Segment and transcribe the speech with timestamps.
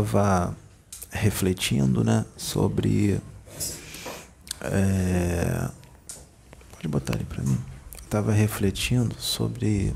[0.00, 0.56] estava
[1.10, 3.20] refletindo, né, sobre
[4.60, 5.68] é,
[6.72, 7.58] pode botar ali para mim.
[8.02, 9.94] Estava refletindo sobre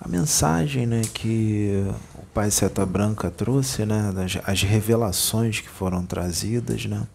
[0.00, 1.84] a mensagem, né, que
[2.14, 7.06] o Pai Seta Branca trouxe, né, das, as revelações que foram trazidas, né,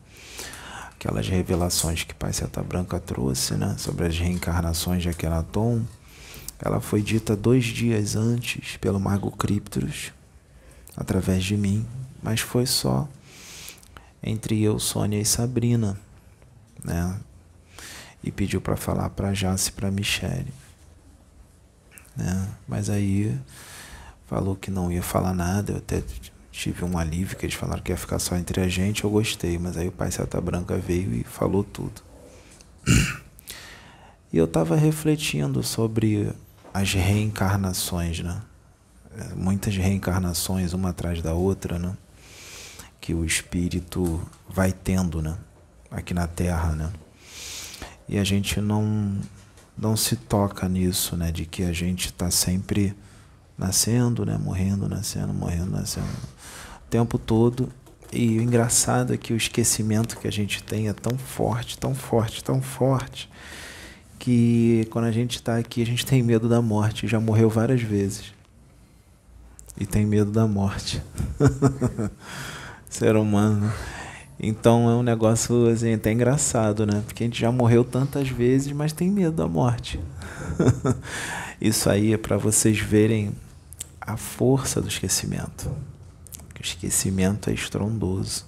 [0.95, 5.83] aquelas revelações que o Pai Seta Branca trouxe, né, sobre as reencarnações de Akhenaton,
[6.59, 10.11] ela foi dita dois dias antes pelo Mago Criptros,
[10.97, 11.85] através de mim,
[12.21, 13.07] mas foi só
[14.23, 15.97] entre eu, Sônia e Sabrina,
[16.83, 17.19] né?
[18.23, 20.51] E pediu para falar para Jace e para Michele,
[22.15, 22.49] né?
[22.67, 23.39] Mas aí
[24.25, 26.03] falou que não ia falar nada, eu até
[26.51, 29.59] tive um alívio que eles falaram que ia ficar só entre a gente, eu gostei,
[29.59, 32.01] mas aí o pai Seta Branca veio e falou tudo.
[34.33, 36.33] E eu estava refletindo sobre
[36.73, 38.41] as reencarnações, né?
[39.35, 41.97] Muitas reencarnações uma atrás da outra, né?
[43.01, 45.35] Que o espírito vai tendo, né?
[45.89, 46.91] Aqui na Terra, né?
[48.07, 49.17] E a gente não
[49.77, 51.31] não se toca nisso, né?
[51.31, 52.95] De que a gente está sempre
[53.57, 54.37] nascendo, né?
[54.37, 57.71] Morrendo, nascendo, morrendo, nascendo, o tempo todo.
[58.11, 61.93] E o engraçado é que o esquecimento que a gente tem é tão forte, tão
[61.93, 63.29] forte, tão forte
[64.19, 67.07] que quando a gente está aqui a gente tem medo da morte.
[67.07, 68.36] Já morreu várias vezes
[69.77, 71.01] e tem medo da morte.
[72.89, 73.67] Ser humano.
[73.67, 73.73] Né?
[74.39, 77.03] Então é um negócio assim, até engraçado, né?
[77.05, 79.99] Porque a gente já morreu tantas vezes, mas tem medo da morte.
[81.59, 83.31] Isso aí é para vocês verem
[83.99, 85.69] a força do esquecimento.
[86.57, 88.45] O esquecimento é estrondoso.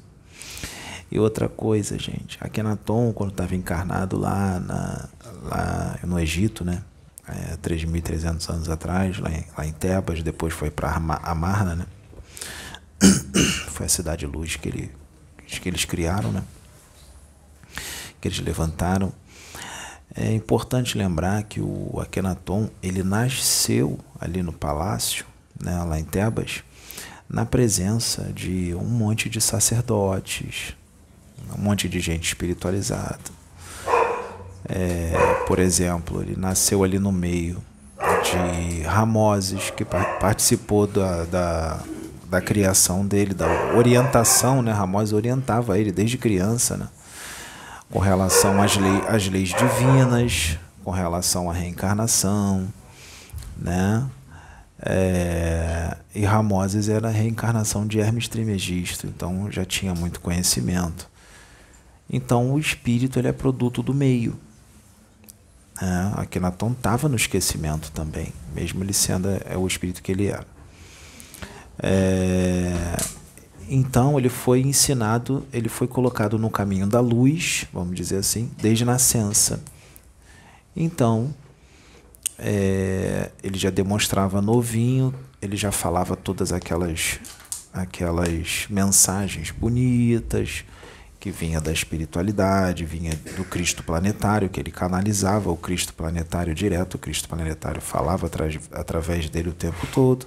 [1.12, 5.09] E outra coisa, gente, Akhenaton, quando estava encarnado lá, na,
[5.42, 6.84] lá no Egito, né?
[7.29, 11.85] É, 3.300 anos atrás, lá em, lá em Tebas, depois foi para Amarna, né?
[13.69, 14.91] foi a cidade luz que, ele,
[15.45, 16.44] que eles criaram, né?
[18.19, 19.12] que eles levantaram.
[20.16, 25.25] É importante lembrar que o Akhenaton ele nasceu ali no palácio,
[25.59, 26.63] né, lá em Tebas,
[27.28, 30.75] na presença de um monte de sacerdotes,
[31.56, 33.19] um monte de gente espiritualizada,
[34.69, 37.62] é, por exemplo, ele nasceu ali no meio
[38.24, 41.80] de Ramoses, que participou da, da,
[42.30, 44.72] da criação dele, da orientação, né?
[44.72, 46.88] Ramoses orientava ele desde criança, né?
[47.90, 52.68] Com relação às, lei, às leis divinas, com relação à reencarnação,
[53.58, 54.06] né?
[54.81, 61.09] É, e Ramoses era a reencarnação de Hermes Trimegisto, então já tinha muito conhecimento.
[62.09, 64.38] Então o espírito ele é produto do meio.
[65.81, 70.45] É, Akhenaton estava no esquecimento também, mesmo ele sendo é, o espírito que ele era.
[71.81, 72.97] É,
[73.69, 78.84] então ele foi ensinado, ele foi colocado no caminho da luz, vamos dizer assim, desde
[78.84, 79.63] nascença.
[80.75, 81.34] Então
[82.38, 87.19] é, ele já demonstrava novinho, ele já falava todas aquelas
[87.72, 90.66] aquelas mensagens bonitas,
[91.19, 96.96] que vinha da espiritualidade, vinha do Cristo planetário, que ele canalizava o Cristo planetário direto,
[96.96, 98.30] o Cristo planetário falava
[98.72, 100.25] através dele o tempo todo.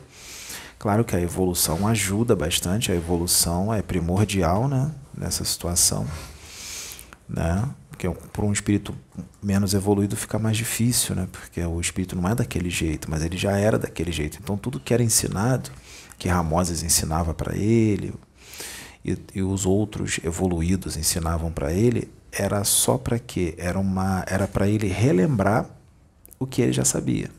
[0.79, 6.07] Claro que a evolução ajuda bastante, a evolução é primordial né, nessa situação.
[7.27, 7.67] Né?
[7.89, 8.95] Porque para um espírito
[9.43, 11.27] menos evoluído fica mais difícil, né?
[11.31, 14.39] porque o espírito não é daquele jeito, mas ele já era daquele jeito.
[14.43, 15.71] Então tudo que era ensinado,
[16.19, 18.13] que Ramoses ensinava para ele,
[19.05, 23.55] e, e os outros evoluídos ensinavam para ele, era só para quê?
[23.59, 25.69] Era uma era para ele relembrar
[26.39, 27.31] o que ele já sabia.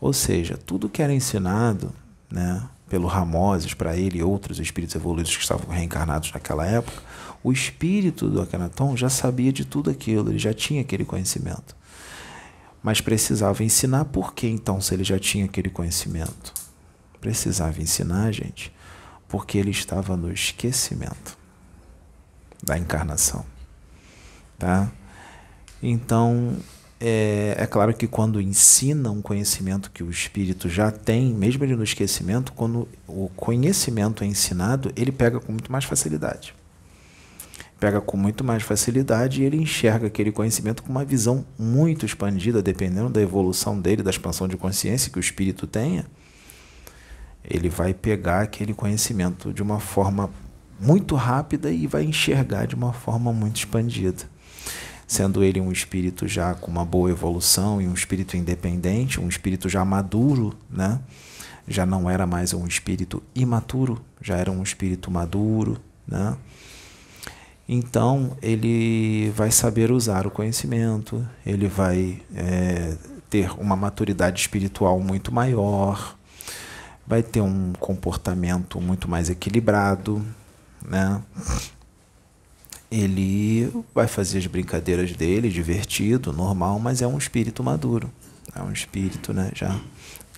[0.00, 1.92] Ou seja, tudo que era ensinado,
[2.30, 7.02] né, pelo Ramoses para ele e outros espíritos evoluídos que estavam reencarnados naquela época,
[7.42, 11.76] o espírito do Akhenaton já sabia de tudo aquilo, ele já tinha aquele conhecimento.
[12.82, 16.52] Mas precisava ensinar por que então, se ele já tinha aquele conhecimento?
[17.20, 18.73] Precisava ensinar, gente,
[19.34, 21.36] porque ele estava no esquecimento
[22.62, 23.44] da encarnação.
[24.56, 24.92] Tá?
[25.82, 26.56] Então,
[27.00, 31.74] é, é, claro que quando ensina um conhecimento que o espírito já tem, mesmo ele
[31.74, 36.54] no esquecimento, quando o conhecimento é ensinado, ele pega com muito mais facilidade.
[37.80, 42.62] Pega com muito mais facilidade e ele enxerga aquele conhecimento com uma visão muito expandida,
[42.62, 46.06] dependendo da evolução dele, da expansão de consciência que o espírito tenha
[47.48, 50.30] ele vai pegar aquele conhecimento de uma forma
[50.80, 54.24] muito rápida e vai enxergar de uma forma muito expandida.
[55.06, 59.68] Sendo ele um espírito já com uma boa evolução e um espírito independente, um espírito
[59.68, 61.00] já maduro, né?
[61.66, 66.36] já não era mais um espírito imaturo, já era um espírito maduro, né?
[67.66, 72.94] Então ele vai saber usar o conhecimento, ele vai é,
[73.30, 76.16] ter uma maturidade espiritual muito maior,
[77.06, 80.24] vai ter um comportamento muito mais equilibrado,
[80.86, 81.22] né?
[82.90, 88.10] Ele vai fazer as brincadeiras dele, divertido, normal, mas é um espírito maduro,
[88.54, 89.80] é um espírito, né, já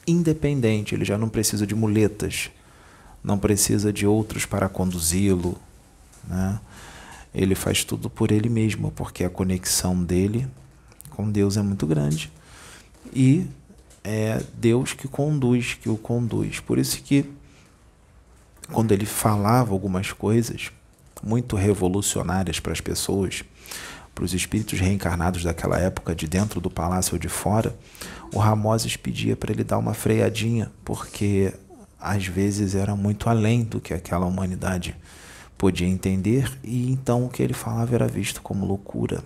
[0.06, 2.50] independente, ele já não precisa de muletas,
[3.22, 5.58] não precisa de outros para conduzi-lo,
[6.26, 6.60] né?
[7.34, 10.48] Ele faz tudo por ele mesmo, porque a conexão dele
[11.10, 12.30] com Deus é muito grande
[13.12, 13.46] e
[14.06, 16.60] é Deus que conduz, que o conduz.
[16.60, 17.28] Por isso que
[18.70, 20.70] quando ele falava algumas coisas
[21.20, 23.42] muito revolucionárias para as pessoas,
[24.14, 27.76] para os espíritos reencarnados daquela época, de dentro do palácio ou de fora,
[28.32, 31.52] o Ramoses pedia para ele dar uma freadinha, porque
[31.98, 34.96] às vezes era muito além do que aquela humanidade
[35.58, 39.24] podia entender, e então o que ele falava era visto como loucura,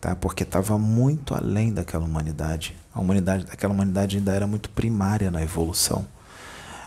[0.00, 0.16] tá?
[0.16, 2.79] porque estava muito além daquela humanidade.
[2.92, 6.06] A humanidade, aquela humanidade ainda era muito primária na evolução,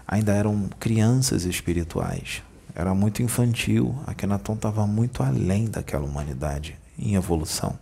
[0.07, 2.43] ainda eram crianças espirituais,
[2.75, 3.97] era muito infantil.
[4.05, 7.77] Akhenaton estava muito além daquela humanidade em evolução.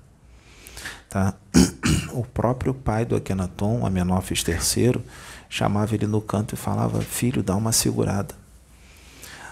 [1.09, 1.33] Tá?
[2.13, 5.01] O próprio pai do Akhenaton, Amenófis III,
[5.50, 8.35] chamava ele no canto e falava: Filho, dá uma segurada.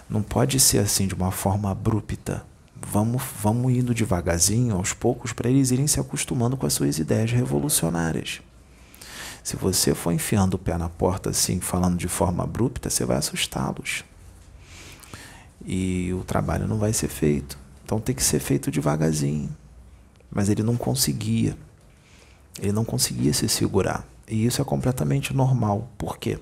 [0.10, 2.44] Não pode ser assim de uma forma abrupta.
[2.76, 7.32] Vamos, vamos indo devagarzinho, aos poucos, para eles irem se acostumando com as suas ideias
[7.32, 8.42] revolucionárias.
[9.44, 13.18] Se você for enfiando o pé na porta assim, falando de forma abrupta, você vai
[13.18, 14.04] assustá-los.
[15.66, 17.58] E o trabalho não vai ser feito.
[17.84, 19.50] Então tem que ser feito devagarzinho.
[20.30, 21.58] Mas ele não conseguia.
[22.62, 24.06] Ele não conseguia se segurar.
[24.28, 25.90] E isso é completamente normal.
[25.98, 26.38] Por quê?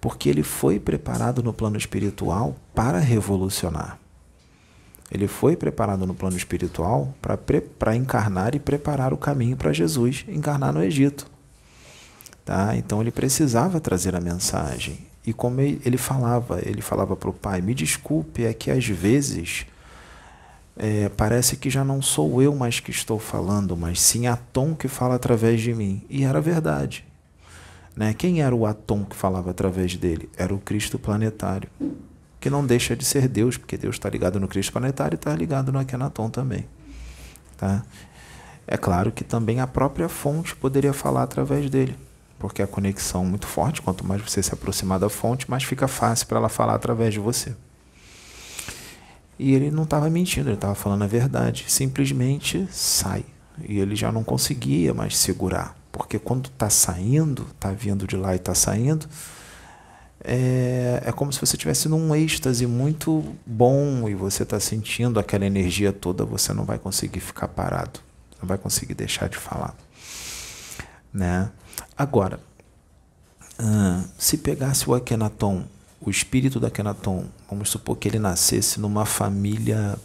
[0.00, 3.98] Porque ele foi preparado no plano espiritual para revolucionar.
[5.10, 7.14] Ele foi preparado no plano espiritual
[7.78, 11.31] para encarnar e preparar o caminho para Jesus encarnar no Egito.
[12.44, 12.76] Tá?
[12.76, 15.06] Então ele precisava trazer a mensagem.
[15.24, 19.66] E como ele falava, ele falava para o pai: Me desculpe, é que às vezes
[20.76, 24.88] é, parece que já não sou eu mais que estou falando, mas sim Atom que
[24.88, 26.02] fala através de mim.
[26.10, 27.04] E era verdade.
[27.94, 28.14] Né?
[28.14, 30.28] Quem era o Atom que falava através dele?
[30.36, 31.68] Era o Cristo planetário,
[32.40, 35.32] que não deixa de ser Deus, porque Deus está ligado no Cristo planetário e está
[35.36, 36.66] ligado no Akhenaton também.
[37.56, 37.84] Tá?
[38.66, 41.94] É claro que também a própria fonte poderia falar através dele
[42.42, 43.80] porque a conexão é muito forte.
[43.80, 47.20] Quanto mais você se aproximar da fonte, mais fica fácil para ela falar através de
[47.20, 47.54] você.
[49.38, 51.66] E ele não estava mentindo, ele estava falando a verdade.
[51.68, 53.24] Simplesmente sai.
[53.68, 55.76] E ele já não conseguia mais segurar.
[55.92, 59.06] Porque quando está saindo, está vindo de lá e está saindo,
[60.24, 65.46] é, é como se você estivesse num êxtase muito bom e você está sentindo aquela
[65.46, 68.00] energia toda, você não vai conseguir ficar parado.
[68.40, 69.76] Não vai conseguir deixar de falar.
[71.14, 71.48] Né?
[72.02, 72.40] Agora,
[73.60, 75.62] uh, se pegasse o Akhenaton,
[76.00, 79.96] o espírito do Akhenaton, vamos supor que ele nascesse numa família,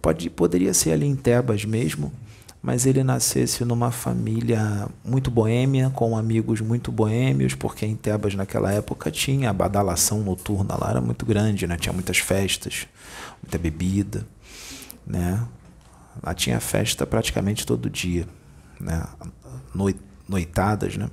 [0.00, 2.12] pode, poderia ser ali em Tebas mesmo,
[2.62, 8.70] mas ele nascesse numa família muito boêmia, com amigos muito boêmios, porque em Tebas naquela
[8.70, 11.76] época tinha a badalação noturna lá, era muito grande, né?
[11.76, 12.86] tinha muitas festas,
[13.42, 14.24] muita bebida,
[15.04, 15.44] né?
[16.22, 18.28] Lá tinha festa praticamente todo dia,
[18.78, 19.04] né?
[19.74, 21.10] Noite noitadas, né?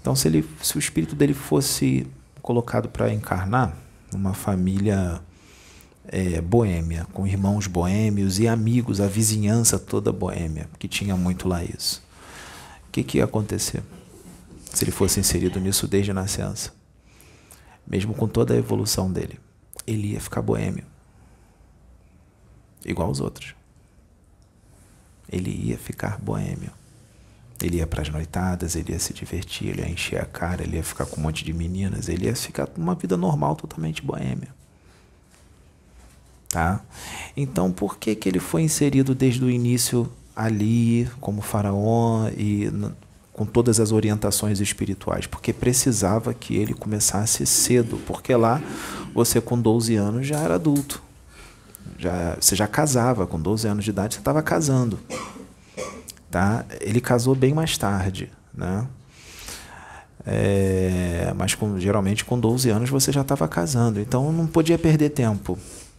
[0.00, 2.06] Então, se, ele, se o espírito dele fosse
[2.42, 3.76] colocado para encarnar
[4.12, 5.22] numa família
[6.08, 11.62] é, boêmia, com irmãos boêmios e amigos, a vizinhança toda boêmia, que tinha muito lá
[11.62, 12.02] isso,
[12.88, 13.82] o que, que ia acontecer
[14.64, 16.72] se ele fosse inserido nisso desde a nascença?
[17.86, 19.38] Mesmo com toda a evolução dele,
[19.86, 20.84] ele ia ficar boêmio,
[22.84, 23.54] igual os outros.
[25.28, 26.72] Ele ia ficar boêmio.
[27.62, 30.76] Ele ia para as noitadas, ele ia se divertir, ele ia encher a cara, ele
[30.76, 34.48] ia ficar com um monte de meninas, ele ia ficar uma vida normal, totalmente boêmia.
[36.48, 36.80] Tá?
[37.36, 42.70] Então, por que, que ele foi inserido desde o início ali, como faraó e
[43.32, 45.26] com todas as orientações espirituais?
[45.26, 48.60] Porque precisava que ele começasse cedo, porque lá
[49.14, 51.02] você com 12 anos já era adulto.
[51.96, 54.98] Já, você já casava, com 12 anos de idade você estava casando
[56.32, 56.64] tá?
[56.80, 58.88] Ele casou bem mais tarde, né?
[60.24, 65.10] É, mas com, geralmente com 12 anos você já estava casando, então não podia perder
[65.10, 65.58] tempo.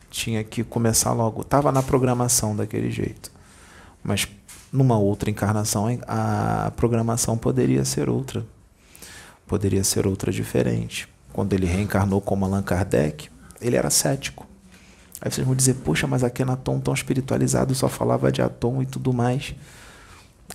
[0.09, 1.41] Tinha que começar logo.
[1.41, 3.31] Estava na programação daquele jeito.
[4.03, 4.27] Mas
[4.71, 8.43] numa outra encarnação a programação poderia ser outra.
[9.47, 11.07] poderia ser outra diferente.
[11.31, 13.29] Quando ele reencarnou como Allan Kardec,
[13.61, 14.47] ele era cético.
[15.21, 19.13] Aí vocês vão dizer, poxa, mas Akenaton tão espiritualizado só falava de Atom e tudo
[19.13, 19.53] mais.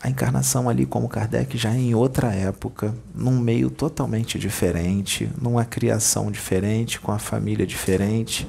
[0.01, 6.31] A encarnação ali como Kardec já em outra época, num meio totalmente diferente, numa criação
[6.31, 8.49] diferente, com a família diferente,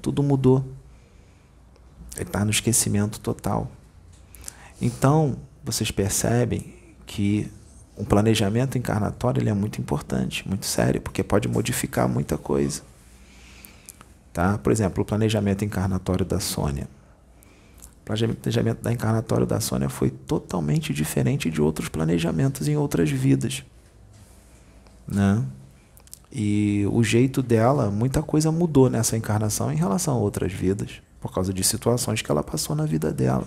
[0.00, 0.64] tudo mudou.
[2.14, 3.70] Ele está no esquecimento total.
[4.80, 6.74] Então, vocês percebem
[7.06, 7.50] que
[7.96, 12.82] um planejamento encarnatório ele é muito importante, muito sério, porque pode modificar muita coisa.
[14.32, 14.58] Tá?
[14.58, 16.88] Por exemplo, o planejamento encarnatório da Sônia.
[18.04, 23.64] Planejamento da encarnatório da Sônia foi totalmente diferente de outros planejamentos em outras vidas.
[25.08, 25.42] Né?
[26.30, 31.32] E o jeito dela, muita coisa mudou nessa encarnação em relação a outras vidas, por
[31.32, 33.46] causa de situações que ela passou na vida dela.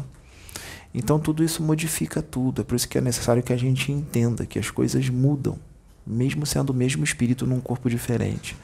[0.94, 2.62] Então tudo isso modifica tudo.
[2.62, 5.60] É por isso que é necessário que a gente entenda que as coisas mudam,
[6.06, 8.56] mesmo sendo o mesmo espírito num corpo diferente.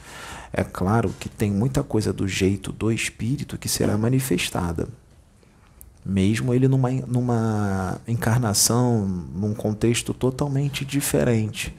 [0.51, 4.87] É claro que tem muita coisa do jeito do espírito que será manifestada.
[6.05, 11.73] Mesmo ele numa, numa encarnação, num contexto totalmente diferente.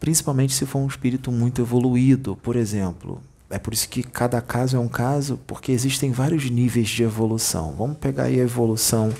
[0.00, 3.20] Principalmente se for um espírito muito evoluído, por exemplo.
[3.50, 7.74] É por isso que cada caso é um caso, porque existem vários níveis de evolução.
[7.76, 9.12] Vamos pegar aí a evolução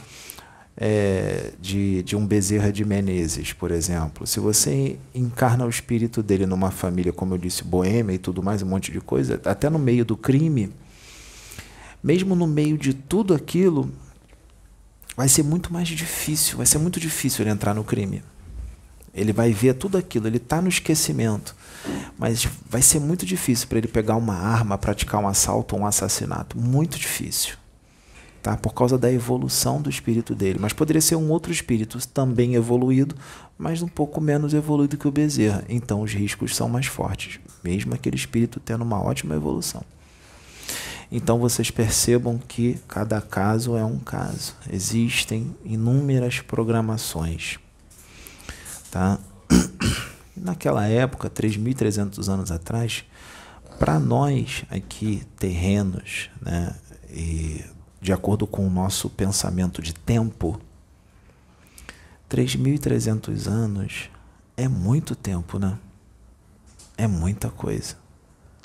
[0.80, 4.26] é, de, de um Bezerra de Menezes, por exemplo.
[4.26, 8.62] Se você encarna o espírito dele numa família, como eu disse, boêmia e tudo mais,
[8.62, 10.70] um monte de coisa, até no meio do crime,
[12.02, 13.90] mesmo no meio de tudo aquilo,
[15.16, 18.22] vai ser muito mais difícil, vai ser muito difícil ele entrar no crime.
[19.12, 21.56] Ele vai ver tudo aquilo, ele está no esquecimento.
[22.16, 25.86] Mas vai ser muito difícil para ele pegar uma arma, praticar um assalto ou um
[25.86, 26.58] assassinato.
[26.58, 27.56] Muito difícil.
[28.42, 28.56] Tá?
[28.56, 30.58] Por causa da evolução do espírito dele.
[30.60, 33.16] Mas poderia ser um outro espírito também evoluído,
[33.56, 35.64] mas um pouco menos evoluído que o Bezerra.
[35.68, 39.84] Então os riscos são mais fortes, mesmo aquele espírito tendo uma ótima evolução.
[41.10, 44.54] Então vocês percebam que cada caso é um caso.
[44.70, 47.58] Existem inúmeras programações.
[48.90, 49.18] Tá?
[50.36, 53.04] Naquela época, 3.300 anos atrás,
[53.78, 56.74] para nós aqui, terrenos, né,
[57.10, 57.64] e
[58.00, 60.60] de acordo com o nosso pensamento de tempo,
[62.30, 64.10] 3.300 anos
[64.56, 65.78] é muito tempo, né?
[66.96, 67.96] É muita coisa.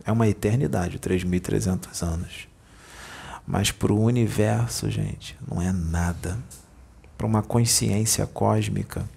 [0.05, 2.47] É uma eternidade, 3.300 anos.
[3.45, 6.37] Mas para o universo, gente, não é nada.
[7.17, 9.07] Para uma consciência cósmica,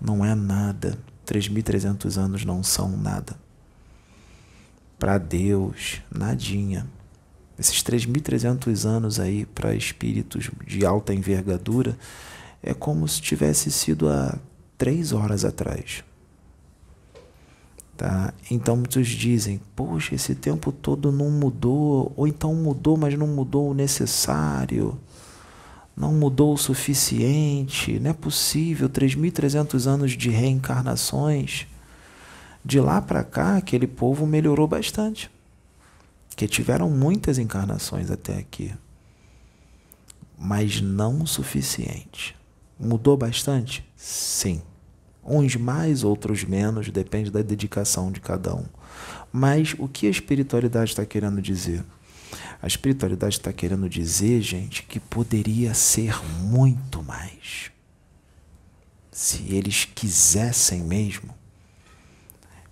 [0.00, 0.98] não é nada.
[1.26, 3.36] 3.300 anos não são nada.
[4.98, 6.86] Para Deus, nadinha.
[7.58, 11.96] Esses 3.300 anos aí para espíritos de alta envergadura
[12.62, 14.38] é como se tivesse sido há
[14.76, 16.02] três horas atrás.
[18.00, 18.32] Tá?
[18.50, 23.68] Então muitos dizem, poxa, esse tempo todo não mudou, ou então mudou, mas não mudou
[23.68, 24.98] o necessário
[25.94, 31.66] não mudou o suficiente, não é possível, 3.300 anos de reencarnações.
[32.64, 35.30] De lá para cá, aquele povo melhorou bastante,
[36.34, 38.72] que tiveram muitas encarnações até aqui,
[40.38, 42.34] mas não o suficiente.
[42.78, 43.86] Mudou bastante?
[43.94, 44.62] Sim.
[45.32, 48.64] Uns mais, outros menos, depende da dedicação de cada um.
[49.32, 51.84] Mas o que a espiritualidade está querendo dizer?
[52.60, 57.70] A espiritualidade está querendo dizer, gente, que poderia ser muito mais.
[59.12, 61.32] Se eles quisessem mesmo,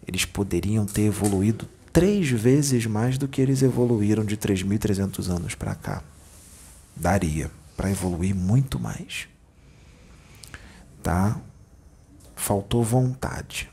[0.05, 5.77] eles poderiam ter evoluído três vezes mais do que eles evoluíram de 3.300 anos para
[5.77, 6.03] cá.
[6.97, 9.29] Daria para evoluir muito mais.
[11.05, 11.41] Tá?
[12.39, 13.69] Faltou vontade.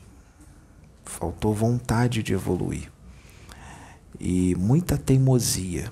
[1.04, 2.90] Faltou vontade de evoluir.
[4.18, 5.90] E muita teimosia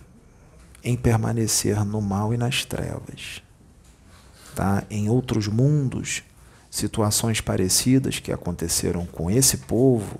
[0.83, 3.41] em permanecer no mal e nas trevas.
[4.57, 4.83] Tá?
[4.91, 6.25] Em outros mundos,
[6.69, 10.19] situações parecidas que aconteceram com esse povo,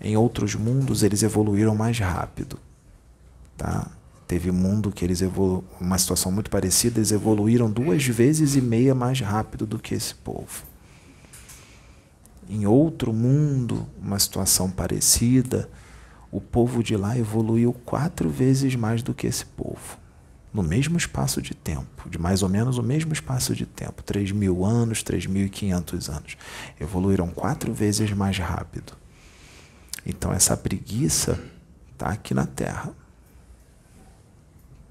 [0.00, 2.58] em outros mundos eles evoluíram mais rápido.
[3.58, 3.88] Tá?
[4.26, 5.22] Teve mundo que eles
[5.78, 10.14] uma situação muito parecida, eles evoluíram duas vezes e meia mais rápido do que esse
[10.14, 10.71] povo.
[12.52, 15.70] Em outro mundo, uma situação parecida,
[16.30, 19.96] o povo de lá evoluiu quatro vezes mais do que esse povo.
[20.52, 24.32] No mesmo espaço de tempo, de mais ou menos o mesmo espaço de tempo, 3
[24.32, 26.36] mil anos, 3.500 anos.
[26.78, 28.92] Evoluíram quatro vezes mais rápido.
[30.04, 31.42] Então, essa preguiça
[31.94, 32.94] está aqui na Terra,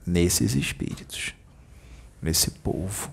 [0.03, 1.35] nesses espíritos,
[2.19, 3.11] nesse povo.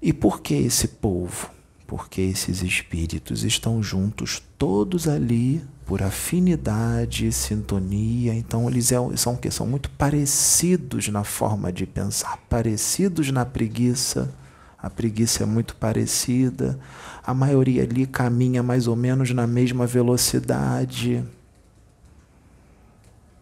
[0.00, 1.54] E por que esse povo?
[1.86, 8.34] Porque esses espíritos estão juntos, todos ali, por afinidade, sintonia.
[8.34, 14.34] Então, eles é são, que são muito parecidos na forma de pensar, parecidos na preguiça.
[14.78, 16.78] A preguiça é muito parecida.
[17.24, 21.24] A maioria ali caminha mais ou menos na mesma velocidade.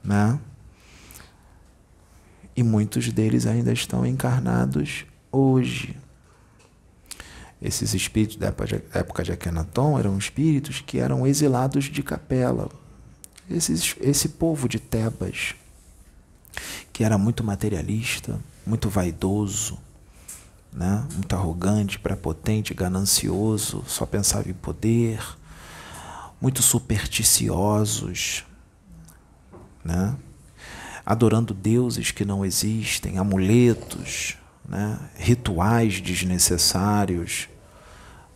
[0.02, 0.38] Né?
[2.54, 5.96] E muitos deles ainda estão encarnados hoje.
[7.64, 8.48] Esses espíritos da
[8.92, 12.68] época de Akhenaton eram espíritos que eram exilados de capela.
[13.48, 15.54] Esses, esse povo de Tebas,
[16.92, 19.78] que era muito materialista, muito vaidoso,
[20.70, 21.06] né?
[21.14, 25.24] muito arrogante, prepotente, ganancioso, só pensava em poder,
[26.38, 28.44] muito supersticiosos,
[29.82, 30.14] né?
[31.06, 34.36] adorando deuses que não existem, amuletos,
[34.68, 34.98] né?
[35.16, 37.48] rituais desnecessários,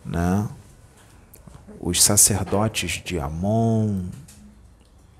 [0.05, 0.47] né?
[1.79, 4.03] os sacerdotes de Amon,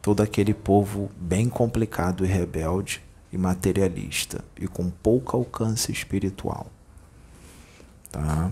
[0.02, 6.68] todo aquele povo bem complicado e rebelde e materialista e com pouco alcance espiritual.
[8.12, 8.52] Tá?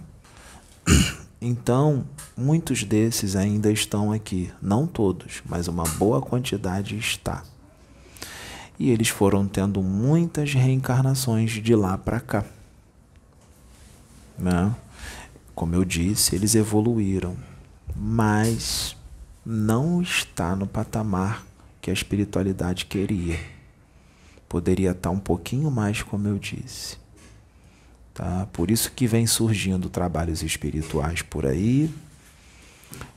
[1.39, 2.03] Então,
[2.36, 7.43] muitos desses ainda estão aqui, não todos, mas uma boa quantidade está.
[8.79, 12.43] E eles foram tendo muitas reencarnações de lá para cá.
[14.36, 14.75] Né?
[15.57, 17.35] Como eu disse, eles evoluíram,
[17.95, 18.95] mas
[19.43, 21.43] não está no patamar
[21.81, 23.39] que a espiritualidade queria.
[24.47, 26.97] Poderia estar um pouquinho mais, como eu disse.
[28.13, 28.47] Tá?
[28.53, 31.89] Por isso que vem surgindo trabalhos espirituais por aí,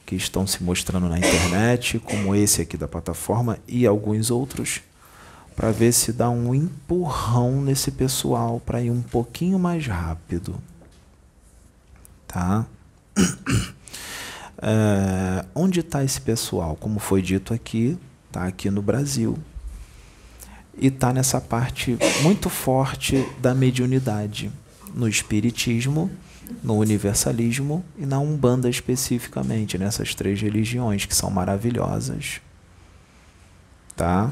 [0.07, 4.81] que estão se mostrando na internet, como esse aqui da plataforma e alguns outros,
[5.55, 10.59] para ver se dá um empurrão nesse pessoal para ir um pouquinho mais rápido
[12.31, 12.67] tá?
[14.63, 16.77] É, onde está esse pessoal?
[16.77, 19.39] Como foi dito aqui, está aqui no Brasil
[20.77, 24.53] e está nessa parte muito forte da mediunidade,
[24.95, 26.11] no espiritismo,
[26.63, 32.43] no universalismo e na umbanda especificamente, nessas três religiões que são maravilhosas,
[33.97, 34.31] tá?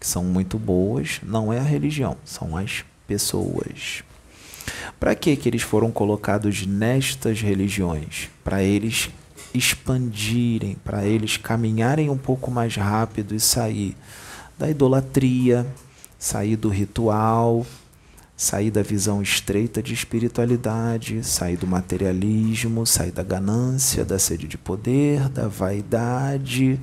[0.00, 1.20] Que são muito boas.
[1.22, 4.02] Não é a religião, são as pessoas.
[4.98, 8.28] Para que que eles foram colocados nestas religiões?
[8.44, 9.10] Para eles
[9.52, 13.96] expandirem, para eles caminharem um pouco mais rápido e sair
[14.58, 15.66] da idolatria,
[16.18, 17.66] sair do ritual,
[18.36, 24.56] sair da visão estreita de espiritualidade, sair do materialismo, sair da ganância, da sede de
[24.56, 26.80] poder, da vaidade,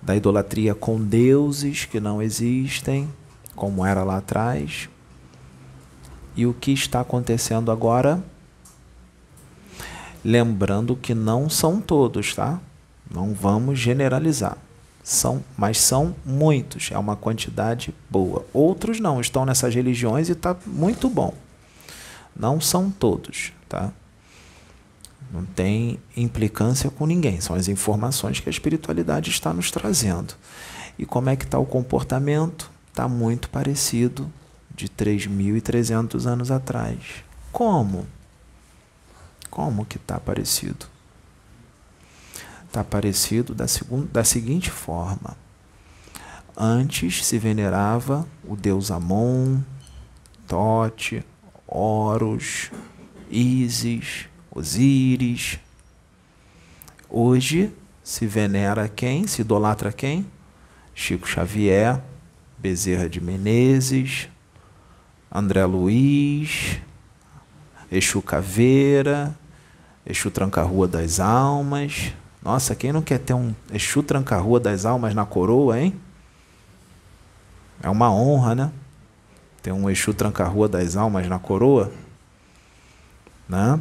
[0.00, 3.08] da idolatria com deuses que não existem,
[3.54, 4.88] como era lá atrás,
[6.36, 8.22] e o que está acontecendo agora.
[10.24, 12.60] Lembrando que não são todos, tá?
[13.10, 14.58] Não vamos generalizar.
[15.02, 18.44] São, mas são muitos, é uma quantidade boa.
[18.52, 21.32] Outros não, estão nessas religiões e está muito bom.
[22.34, 23.92] Não são todos, tá?
[25.32, 30.34] Não tem implicância com ninguém, são as informações que a espiritualidade está nos trazendo.
[30.98, 32.70] E como é que está o comportamento?
[32.90, 34.30] Está muito parecido
[34.76, 36.98] de 3.300 anos atrás.
[37.50, 38.06] Como?
[39.48, 40.86] Como que está parecido?
[42.66, 45.34] Está parecido da, segunda, da seguinte forma.
[46.54, 49.62] Antes se venerava o deus Amon,
[50.46, 51.24] Tote,
[51.66, 52.70] Horus,
[53.30, 55.58] Ísis, Osíris.
[57.08, 59.26] Hoje se venera quem?
[59.26, 60.26] Se idolatra quem?
[60.94, 62.00] Chico Xavier,
[62.58, 64.28] Bezerra de Menezes,
[65.36, 66.80] André Luiz,
[67.92, 69.36] Exu Caveira,
[70.06, 72.14] Exu Tranca-Rua das Almas.
[72.42, 75.94] Nossa, quem não quer ter um Exu Tranca-Rua das Almas na coroa, hein?
[77.82, 78.72] É uma honra, né?
[79.60, 81.92] Ter um Exu Tranca-Rua das Almas na coroa.
[83.46, 83.78] Né?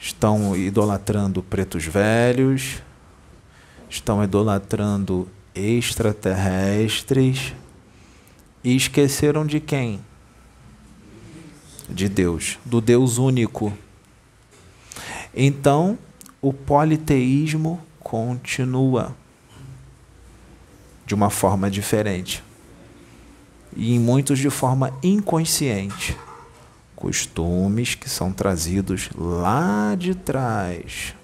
[0.00, 2.82] Estão idolatrando pretos velhos,
[3.88, 7.54] estão idolatrando extraterrestres
[8.64, 10.00] e esqueceram de quem?
[11.92, 13.72] De Deus, do Deus único.
[15.34, 15.98] Então,
[16.40, 19.14] o politeísmo continua
[21.06, 22.42] de uma forma diferente
[23.76, 26.16] e em muitos de forma inconsciente.
[26.94, 31.14] Costumes que são trazidos lá de trás,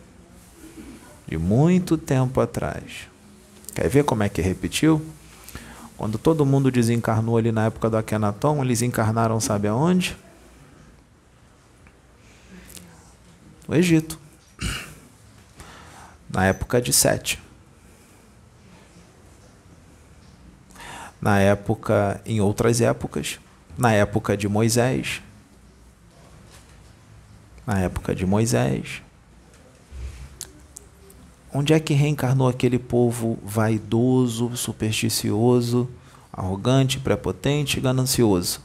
[1.27, 3.09] de muito tempo atrás.
[3.75, 5.01] Quer ver como é que repetiu?
[5.97, 10.17] Quando todo mundo desencarnou ali na época do Akhenaton, eles encarnaram, sabe aonde?
[13.69, 14.19] No Egito.
[16.31, 17.39] Na época de Sete.
[21.21, 23.39] Na época, em outras épocas,
[23.77, 25.21] na época de Moisés.
[27.67, 29.03] Na época de Moisés.
[31.53, 35.91] Onde é que reencarnou aquele povo vaidoso, supersticioso,
[36.33, 38.63] arrogante, prepotente ganancioso?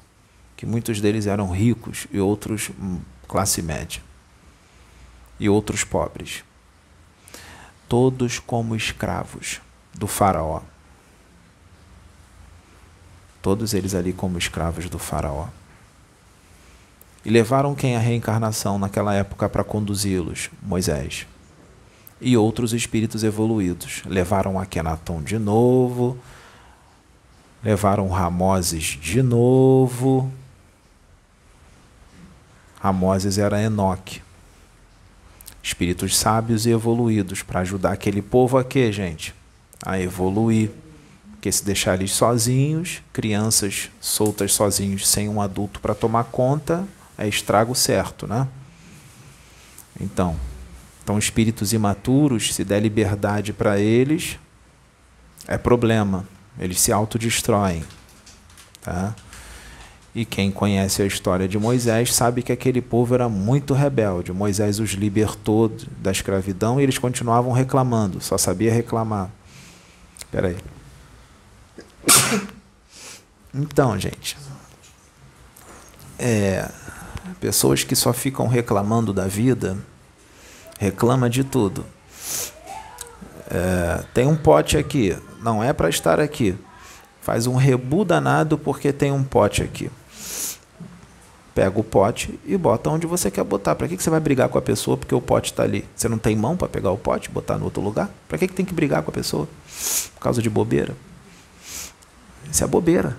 [0.56, 4.02] Que muitos deles eram ricos e outros hum, classe média.
[5.40, 6.44] E outros pobres.
[7.88, 9.62] Todos como escravos
[9.94, 10.62] do Faraó.
[13.42, 15.48] Todos eles ali como escravos do Faraó.
[17.26, 20.50] E levaram quem a reencarnação naquela época para conduzi-los?
[20.62, 21.26] Moisés
[22.24, 24.02] e outros espíritos evoluídos.
[24.06, 26.18] Levaram Akenaton de novo,
[27.62, 30.32] levaram Ramoses de novo.
[32.80, 34.23] Ramoses era Enoque.
[35.64, 39.34] Espíritos sábios e evoluídos para ajudar aquele povo a gente?
[39.84, 40.70] A evoluir.
[41.32, 46.86] Porque se deixar eles sozinhos, crianças soltas sozinhos sem um adulto para tomar conta,
[47.18, 48.48] é estrago certo, né?
[50.00, 50.38] Então,
[51.04, 54.40] então, espíritos imaturos, se der liberdade para eles,
[55.46, 56.26] é problema.
[56.58, 57.84] Eles se autodestroem.
[58.82, 59.14] Tá?
[60.16, 64.32] E quem conhece a história de Moisés sabe que aquele povo era muito rebelde.
[64.32, 69.32] Moisés os libertou da escravidão e eles continuavam reclamando, só sabia reclamar.
[70.20, 70.58] Espera aí.
[73.56, 74.36] Então, gente,
[76.18, 76.68] é,
[77.40, 79.78] pessoas que só ficam reclamando da vida
[80.80, 81.86] reclama de tudo.
[83.50, 86.58] É, tem um pote aqui, não é para estar aqui.
[87.22, 89.90] Faz um rebu danado porque tem um pote aqui.
[91.54, 93.76] Pega o pote e bota onde você quer botar.
[93.76, 95.86] Para que, que você vai brigar com a pessoa porque o pote está ali?
[95.96, 98.10] Você não tem mão para pegar o pote e botar no outro lugar?
[98.28, 99.48] Para que, que tem que brigar com a pessoa?
[100.16, 100.96] Por causa de bobeira?
[102.52, 103.16] Isso é bobeira.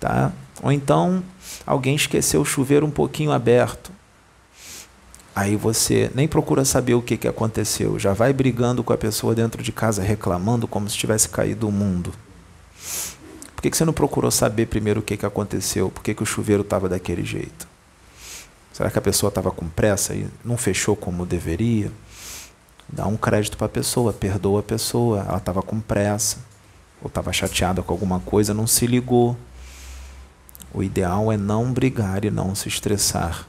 [0.00, 0.32] Tá?
[0.62, 1.22] Ou então
[1.66, 3.92] alguém esqueceu o chuveiro um pouquinho aberto.
[5.36, 9.36] Aí você nem procura saber o que, que aconteceu, já vai brigando com a pessoa
[9.36, 12.12] dentro de casa, reclamando como se tivesse caído o mundo.
[13.58, 15.90] Por que, que você não procurou saber primeiro o que, que aconteceu?
[15.90, 17.66] Por que, que o chuveiro estava daquele jeito?
[18.72, 21.90] Será que a pessoa estava com pressa e não fechou como deveria?
[22.88, 25.24] Dá um crédito para a pessoa, perdoa a pessoa.
[25.26, 26.36] Ela estava com pressa,
[27.02, 29.36] ou estava chateada com alguma coisa, não se ligou.
[30.72, 33.44] O ideal é não brigar e não se estressar.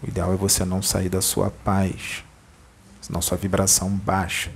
[0.00, 2.22] O ideal é você não sair da sua paz,
[3.00, 4.52] senão sua vibração baixa.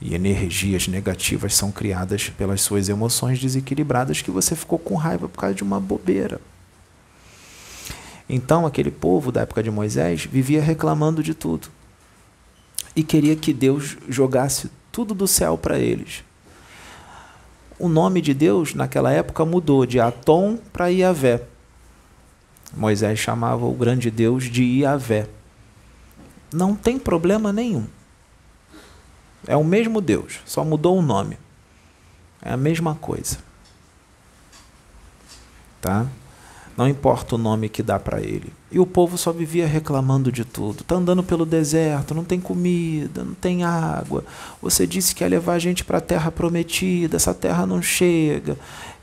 [0.00, 5.40] E energias negativas são criadas pelas suas emoções desequilibradas que você ficou com raiva por
[5.40, 6.40] causa de uma bobeira.
[8.28, 11.68] Então, aquele povo da época de Moisés vivia reclamando de tudo
[12.94, 16.24] e queria que Deus jogasse tudo do céu para eles.
[17.78, 21.42] O nome de Deus naquela época mudou de Atom para Iavé.
[22.76, 25.28] Moisés chamava o grande Deus de Iavé.
[26.52, 27.86] Não tem problema nenhum.
[29.46, 31.38] É o mesmo Deus, só mudou o nome.
[32.42, 33.38] É a mesma coisa.
[35.80, 36.06] Tá?
[36.76, 38.52] Não importa o nome que dá para ele.
[38.70, 40.84] E o povo só vivia reclamando de tudo.
[40.84, 44.24] Tá andando pelo deserto, não tem comida, não tem água.
[44.62, 48.56] Você disse que ia levar a gente para a terra prometida, essa terra não chega.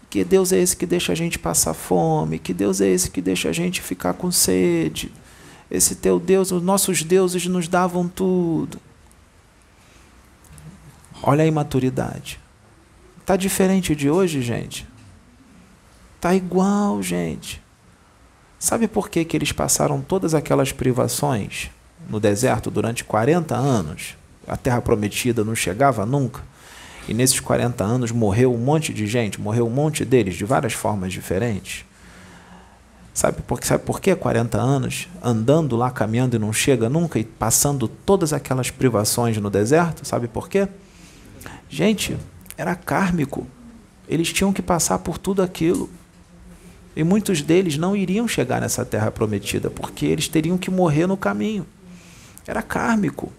[0.10, 2.40] Que Deus é esse que deixa a gente passar fome?
[2.40, 5.12] Que Deus é esse que deixa a gente ficar com sede?
[5.70, 8.80] Esse teu Deus, os nossos deuses nos davam tudo.
[11.24, 12.40] Olha a imaturidade.
[13.26, 14.88] Tá diferente de hoje, gente?
[16.22, 17.62] Tá igual, gente.
[18.60, 21.70] Sabe por que, que eles passaram todas aquelas privações
[22.10, 24.16] no deserto durante 40 anos?
[24.48, 26.42] A terra prometida não chegava nunca?
[27.08, 30.74] E nesses 40 anos morreu um monte de gente, morreu um monte deles de várias
[30.74, 31.86] formas diferentes.
[33.14, 37.24] Sabe por, sabe por que 40 anos andando lá, caminhando e não chega nunca e
[37.24, 40.06] passando todas aquelas privações no deserto?
[40.06, 40.68] Sabe por quê?
[41.70, 42.18] Gente,
[42.58, 43.48] era kármico.
[44.08, 45.90] Eles tinham que passar por tudo aquilo.
[46.96, 51.18] E muitos deles não iriam chegar nessa terra prometida, porque eles teriam que morrer no
[51.18, 51.66] caminho.
[52.48, 53.34] Era kármico.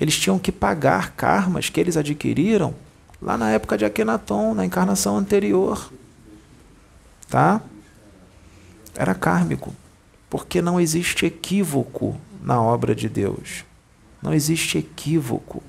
[0.00, 2.74] Eles tinham que pagar karmas que eles adquiriram
[3.20, 5.92] lá na época de Akhenaton, na encarnação anterior.
[7.28, 7.60] Tá?
[8.94, 9.74] Era kármico.
[10.30, 13.64] Porque não existe equívoco na obra de Deus.
[14.22, 15.62] Não existe equívoco.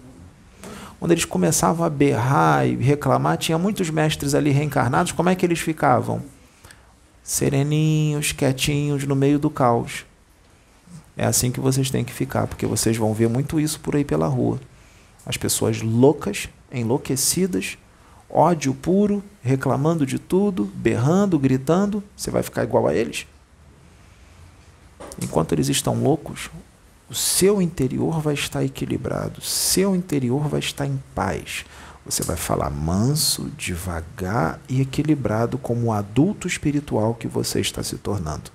[1.00, 5.46] Quando eles começavam a berrar e reclamar, tinha muitos mestres ali reencarnados, como é que
[5.46, 6.22] eles ficavam?
[7.24, 10.06] Sereninhos, quietinhos, no meio do caos.
[11.16, 14.04] É assim que vocês têm que ficar, porque vocês vão ver muito isso por aí
[14.04, 14.60] pela rua.
[15.26, 17.78] As pessoas loucas, enlouquecidas,
[18.30, 22.04] ódio puro, reclamando de tudo, berrando, gritando.
[22.16, 23.26] Você vai ficar igual a eles?
[25.22, 26.50] Enquanto eles estão loucos,
[27.10, 31.65] o seu interior vai estar equilibrado, seu interior vai estar em paz.
[32.06, 37.98] Você vai falar manso, devagar e equilibrado como o adulto espiritual que você está se
[37.98, 38.52] tornando.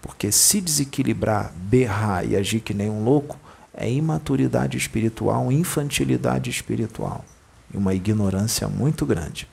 [0.00, 3.38] Porque se desequilibrar, berrar e agir que nem um louco
[3.72, 7.24] é imaturidade espiritual, infantilidade espiritual
[7.72, 9.48] e uma ignorância muito grande.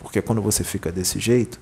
[0.00, 1.60] Porque quando você fica desse jeito,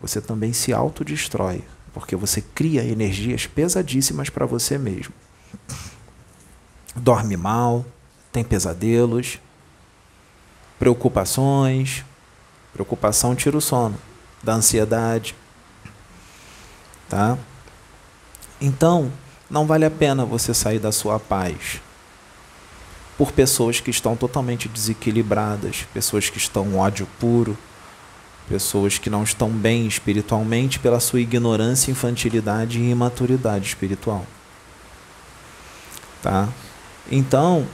[0.00, 5.12] você também se autodestrói, porque você cria energias pesadíssimas para você mesmo.
[6.94, 7.84] Dorme mal,
[8.32, 9.38] tem pesadelos,
[10.78, 12.04] preocupações.
[12.72, 13.98] Preocupação tira o sono,
[14.42, 15.34] da ansiedade.
[17.08, 17.36] Tá?
[18.60, 19.10] Então,
[19.50, 21.80] não vale a pena você sair da sua paz
[23.16, 27.58] por pessoas que estão totalmente desequilibradas, pessoas que estão ódio puro,
[28.48, 34.24] pessoas que não estão bem espiritualmente pela sua ignorância, infantilidade e imaturidade espiritual.
[36.22, 36.48] Tá?
[37.10, 37.66] Então,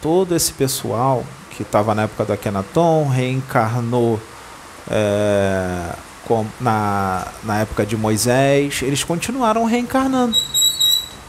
[0.00, 4.20] todo esse pessoal que estava na época do Akhenaton reencarnou
[4.90, 5.94] é,
[6.24, 10.36] com, na, na época de Moisés, eles continuaram reencarnando.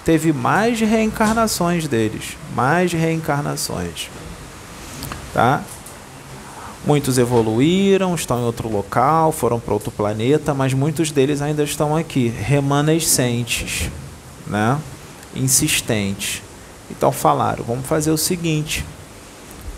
[0.06, 4.10] Teve mais reencarnações deles, mais reencarnações.
[5.34, 5.64] Tá?
[6.86, 11.96] Muitos evoluíram, estão em outro local, foram para outro planeta, mas muitos deles ainda estão
[11.96, 13.90] aqui, remanescentes,
[14.46, 14.78] né?
[15.34, 16.42] insistentes.
[16.92, 18.86] Então falaram: vamos fazer o seguinte,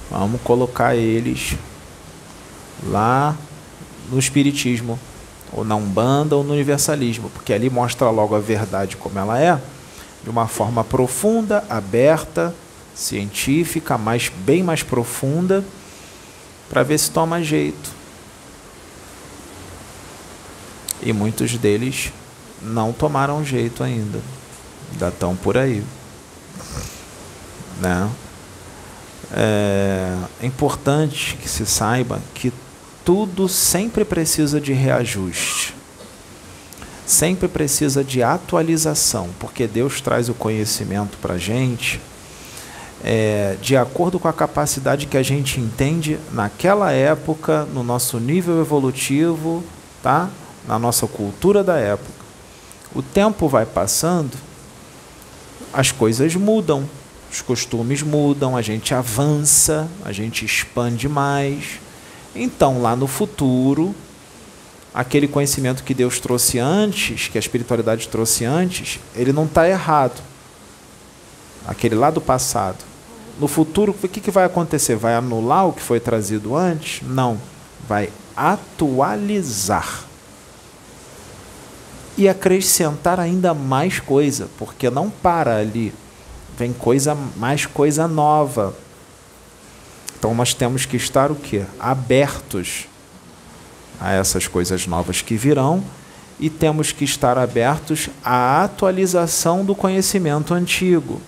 [0.10, 1.56] vamos colocar eles
[2.88, 3.36] lá
[4.12, 5.00] no Espiritismo,
[5.54, 9.62] ou na Umbanda, ou no Universalismo, porque ali mostra logo a verdade como ela é,
[10.24, 12.54] de uma forma profunda, aberta,
[12.96, 15.64] científica, mais, bem mais profunda
[16.70, 17.92] para ver se toma jeito.
[21.02, 22.12] E muitos deles
[22.62, 24.20] não tomaram jeito ainda.
[24.92, 25.84] Ainda estão por aí.
[27.80, 28.10] Né?
[29.32, 32.52] É, importante que se saiba que
[33.04, 35.76] tudo sempre precisa de reajuste.
[37.06, 42.02] Sempre precisa de atualização, porque Deus traz o conhecimento para a gente
[43.08, 48.60] é, de acordo com a capacidade que a gente entende naquela época, no nosso nível
[48.60, 49.64] evolutivo,
[50.02, 50.28] tá?
[50.68, 52.26] na nossa cultura da época.
[52.96, 54.36] O tempo vai passando,
[55.72, 56.90] as coisas mudam,
[57.32, 61.80] os costumes mudam, a gente avança, a gente expande mais.
[62.34, 63.94] Então, lá no futuro,
[64.92, 70.20] aquele conhecimento que Deus trouxe antes, que a espiritualidade trouxe antes, ele não está errado.
[71.68, 72.95] Aquele lá do passado
[73.40, 74.96] no futuro, o que, que vai acontecer?
[74.96, 77.02] Vai anular o que foi trazido antes?
[77.06, 77.40] Não.
[77.88, 80.06] Vai atualizar.
[82.18, 85.94] E acrescentar ainda mais coisa, porque não para ali.
[86.58, 88.74] Vem coisa, mais coisa nova.
[90.18, 91.66] Então nós temos que estar o quê?
[91.78, 92.88] Abertos
[94.00, 95.84] a essas coisas novas que virão
[96.40, 101.22] e temos que estar abertos à atualização do conhecimento antigo.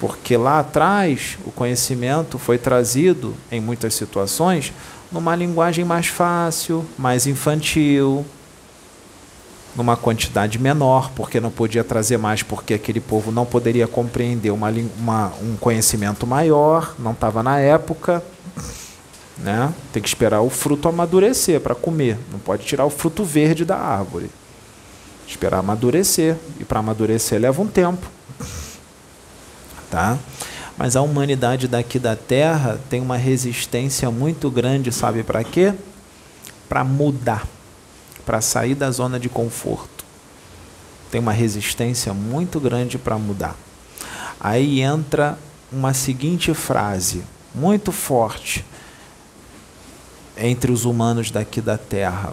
[0.00, 4.72] Porque lá atrás o conhecimento foi trazido, em muitas situações,
[5.12, 8.24] numa linguagem mais fácil, mais infantil,
[9.76, 14.72] numa quantidade menor, porque não podia trazer mais, porque aquele povo não poderia compreender uma,
[14.98, 18.24] uma um conhecimento maior, não estava na época.
[19.36, 19.72] Né?
[19.92, 23.76] Tem que esperar o fruto amadurecer para comer, não pode tirar o fruto verde da
[23.76, 24.30] árvore.
[25.28, 28.19] Esperar amadurecer, e para amadurecer leva um tempo
[29.90, 30.18] tá?
[30.78, 35.74] Mas a humanidade daqui da Terra tem uma resistência muito grande, sabe para quê?
[36.68, 37.46] Para mudar,
[38.24, 40.04] para sair da zona de conforto.
[41.10, 43.56] Tem uma resistência muito grande para mudar.
[44.40, 45.36] Aí entra
[45.70, 47.24] uma seguinte frase,
[47.54, 48.64] muito forte,
[50.36, 52.32] entre os humanos daqui da Terra: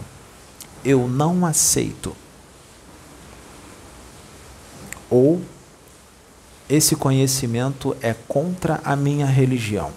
[0.84, 2.16] Eu não aceito.
[5.10, 5.42] Ou
[6.68, 9.90] esse conhecimento é contra a minha religião.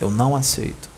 [0.00, 0.88] Eu não aceito.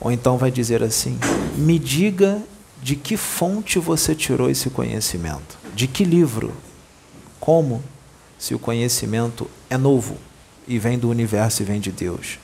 [0.00, 1.18] Ou então vai dizer assim:
[1.56, 2.42] me diga
[2.82, 5.56] de que fonte você tirou esse conhecimento?
[5.74, 6.52] De que livro?
[7.40, 7.82] Como?
[8.38, 10.16] Se o conhecimento é novo
[10.66, 12.38] e vem do universo e vem de Deus.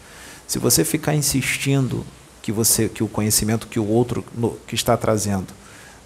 [0.47, 2.07] Se você ficar insistindo
[2.41, 4.25] que você que o conhecimento que o outro
[4.67, 5.53] que está trazendo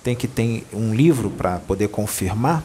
[0.02, 2.64] tem que ter um livro para poder confirmar,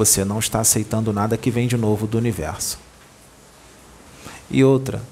[0.00, 2.78] você não está aceitando nada que vem de novo do universo.
[4.50, 5.02] E outra,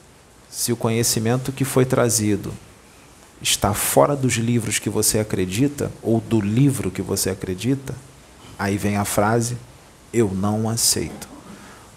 [0.49, 2.55] se o conhecimento que foi trazido
[3.43, 7.95] está fora dos livros que você acredita, ou do livro que você acredita,
[8.59, 9.59] aí vem a frase:
[10.11, 11.29] Eu não aceito,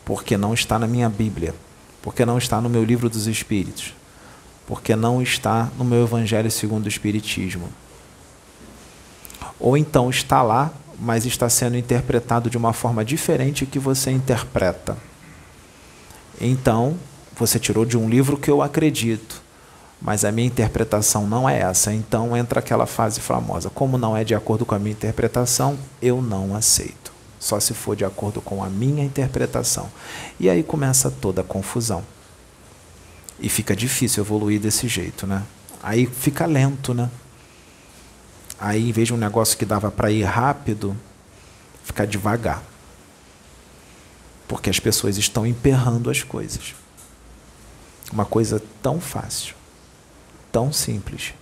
[0.04, 1.56] porque não está na minha Bíblia,
[2.02, 3.94] porque não está no meu livro dos Espíritos,
[4.68, 7.70] porque não está no meu Evangelho segundo o Espiritismo.
[9.58, 14.96] Ou então está lá, mas está sendo interpretado de uma forma diferente que você interpreta.
[16.40, 16.96] Então,
[17.36, 19.42] você tirou de um livro que eu acredito
[20.02, 21.94] mas a minha interpretação não é essa.
[21.94, 23.70] Então entra aquela fase famosa.
[23.70, 27.14] Como não é de acordo com a minha interpretação, eu não aceito.
[27.40, 29.90] Só se for de acordo com a minha interpretação.
[30.40, 32.04] E aí começa toda a confusão.
[33.40, 35.44] E fica difícil evoluir desse jeito, né?
[35.84, 37.10] Aí fica lento, né?
[38.62, 40.96] Aí, em vez de um negócio que dava para ir rápido,
[41.84, 42.64] fica devagar.
[44.48, 46.76] Porque as pessoas estão emperrando as coisas.
[48.14, 49.56] Uma coisa tão fácil
[50.52, 51.34] tão simples.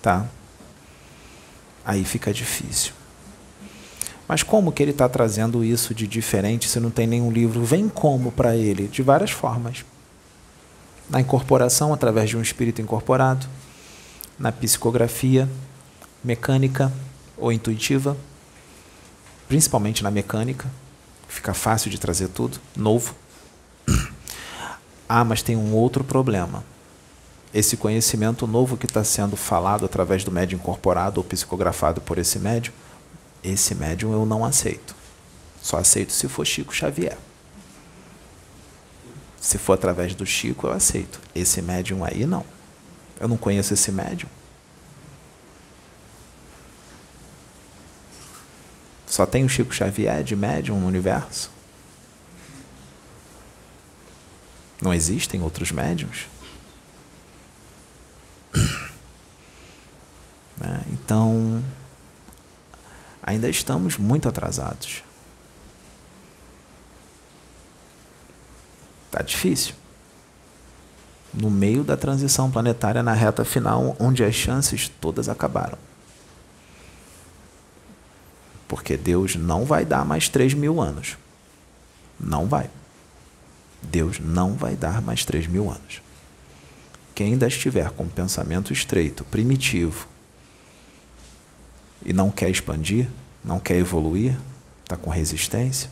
[0.00, 0.26] Tá?
[1.84, 2.92] Aí fica difícil.
[4.28, 7.64] Mas como que ele está trazendo isso de diferente se não tem nenhum livro?
[7.64, 8.86] Vem como para ele?
[8.88, 9.84] De várias formas.
[11.10, 13.46] Na incorporação, através de um espírito incorporado,
[14.42, 15.48] na psicografia,
[16.22, 16.92] mecânica
[17.38, 18.16] ou intuitiva,
[19.46, 20.68] principalmente na mecânica,
[21.28, 23.14] fica fácil de trazer tudo, novo.
[25.08, 26.64] Ah, mas tem um outro problema.
[27.52, 32.38] Esse conhecimento novo que está sendo falado através do médium incorporado ou psicografado por esse
[32.38, 32.72] médium,
[33.44, 34.96] esse médium eu não aceito.
[35.60, 37.18] Só aceito se for Chico Xavier.
[39.38, 41.20] Se for através do Chico, eu aceito.
[41.34, 42.44] Esse médium aí, não.
[43.22, 44.28] Eu não conheço esse médium.
[49.06, 51.48] Só tem o Chico Xavier de médium no universo?
[54.80, 56.26] Não existem outros médiums?
[60.58, 60.84] Né?
[60.92, 61.64] Então,
[63.22, 65.02] ainda estamos muito atrasados.
[69.06, 69.74] Está difícil.
[71.32, 75.78] No meio da transição planetária, na reta final, onde as chances todas acabaram.
[78.68, 81.16] Porque Deus não vai dar mais 3 mil anos.
[82.20, 82.70] Não vai.
[83.82, 86.00] Deus não vai dar mais três mil anos.
[87.14, 90.06] Quem ainda estiver com pensamento estreito, primitivo,
[92.04, 93.08] e não quer expandir,
[93.44, 94.36] não quer evoluir,
[94.82, 95.90] está com resistência,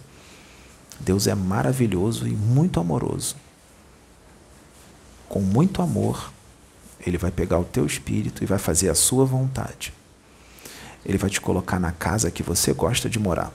[0.98, 3.36] Deus é maravilhoso e muito amoroso.
[5.30, 6.32] Com muito amor,
[7.06, 9.94] Ele vai pegar o teu espírito e vai fazer a sua vontade.
[11.06, 13.52] Ele vai te colocar na casa que você gosta de morar,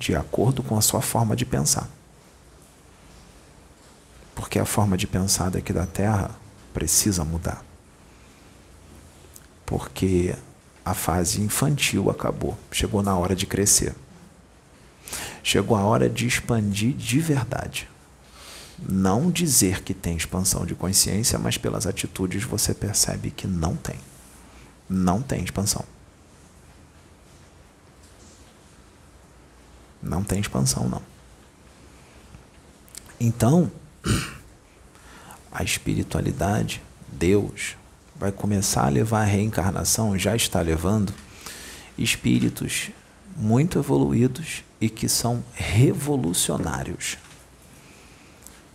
[0.00, 1.88] de acordo com a sua forma de pensar.
[4.34, 6.32] Porque a forma de pensar daqui da Terra
[6.74, 7.64] precisa mudar.
[9.64, 10.34] Porque
[10.84, 13.94] a fase infantil acabou, chegou na hora de crescer.
[15.40, 17.91] Chegou a hora de expandir de verdade.
[18.88, 23.96] Não dizer que tem expansão de consciência, mas pelas atitudes você percebe que não tem.
[24.88, 25.84] Não tem expansão.
[30.02, 31.02] Não tem expansão, não.
[33.20, 33.70] Então,
[35.52, 37.76] a espiritualidade, Deus,
[38.16, 41.14] vai começar a levar a reencarnação, já está levando,
[41.96, 42.90] espíritos
[43.36, 47.16] muito evoluídos e que são revolucionários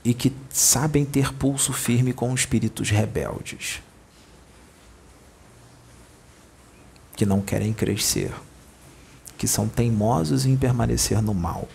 [0.08, 3.82] e que sabem ter pulso firme com espíritos rebeldes,
[7.14, 8.34] que não querem crescer,
[9.38, 11.68] que são teimosos em permanecer no mal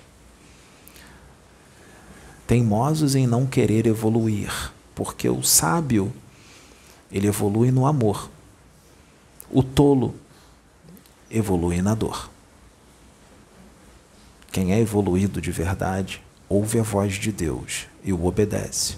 [2.46, 6.12] teimosos em não querer evoluir, porque o sábio
[7.10, 8.30] ele evolui no amor.
[9.50, 10.14] O tolo
[11.30, 12.30] evolui na dor.
[14.50, 18.96] Quem é evoluído de verdade ouve a voz de Deus e o obedece.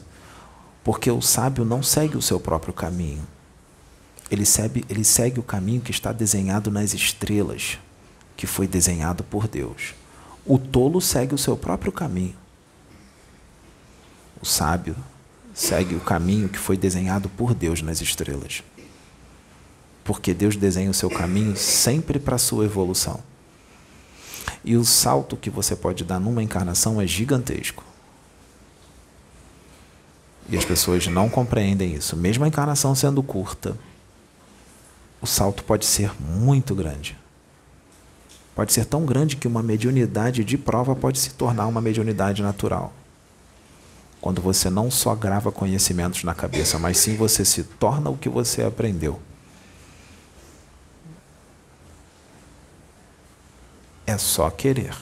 [0.82, 3.26] Porque o sábio não segue o seu próprio caminho.
[4.30, 7.78] Ele segue, ele segue o caminho que está desenhado nas estrelas,
[8.36, 9.94] que foi desenhado por Deus.
[10.44, 12.34] O tolo segue o seu próprio caminho.
[14.42, 14.94] O sábio
[15.54, 18.62] segue o caminho que foi desenhado por Deus nas estrelas.
[20.02, 23.20] Porque Deus desenha o seu caminho sempre para a sua evolução.
[24.62, 27.84] E o salto que você pode dar numa encarnação é gigantesco.
[30.48, 32.16] E as pessoas não compreendem isso.
[32.16, 33.76] Mesmo a encarnação sendo curta,
[35.20, 37.16] o salto pode ser muito grande.
[38.54, 42.92] Pode ser tão grande que uma mediunidade de prova pode se tornar uma mediunidade natural.
[44.20, 48.28] Quando você não só grava conhecimentos na cabeça, mas sim você se torna o que
[48.28, 49.20] você aprendeu.
[54.06, 54.94] É só querer.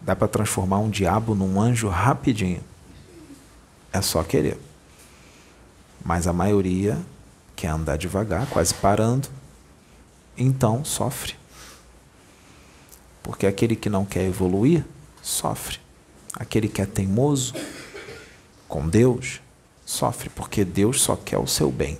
[0.00, 2.62] Dá para transformar um diabo num anjo rapidinho.
[3.92, 4.58] É só querer.
[6.04, 6.98] Mas a maioria
[7.54, 9.28] quer andar devagar, quase parando,
[10.36, 11.34] então sofre.
[13.22, 14.84] Porque aquele que não quer evoluir,
[15.22, 15.78] sofre.
[16.34, 17.54] Aquele que é teimoso
[18.66, 19.40] com Deus,
[19.84, 21.98] sofre, porque Deus só quer o seu bem.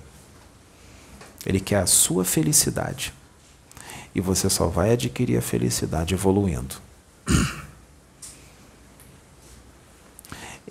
[1.45, 3.13] Ele quer a sua felicidade.
[4.13, 6.75] E você só vai adquirir a felicidade evoluindo.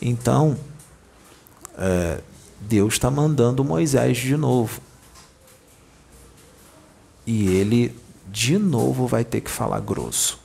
[0.02, 0.58] Então,
[1.80, 2.20] é,
[2.60, 4.80] Deus está mandando Moisés de novo.
[7.26, 7.96] E ele,
[8.28, 10.38] de novo, vai ter que falar grosso.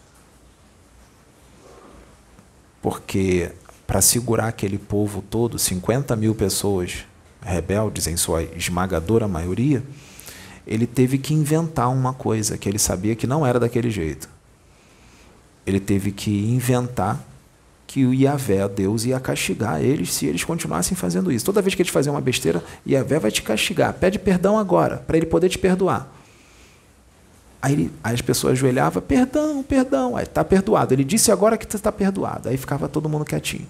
[2.81, 3.51] Porque
[3.85, 7.05] para segurar aquele povo todo, 50 mil pessoas
[7.41, 9.83] rebeldes, em sua esmagadora maioria,
[10.65, 14.29] ele teve que inventar uma coisa que ele sabia que não era daquele jeito.
[15.65, 17.23] Ele teve que inventar
[17.87, 21.45] que o Yahvé, Deus, ia castigar eles se eles continuassem fazendo isso.
[21.45, 23.93] Toda vez que eles faziam uma besteira, Yahvé vai te castigar.
[23.93, 26.11] Pede perdão agora, para ele poder te perdoar.
[27.61, 30.15] Aí, ele, aí as pessoas ajoelhavam, perdão, perdão.
[30.15, 30.93] Aí está perdoado.
[30.93, 32.49] Ele disse agora que está perdoado.
[32.49, 33.67] Aí ficava todo mundo quietinho.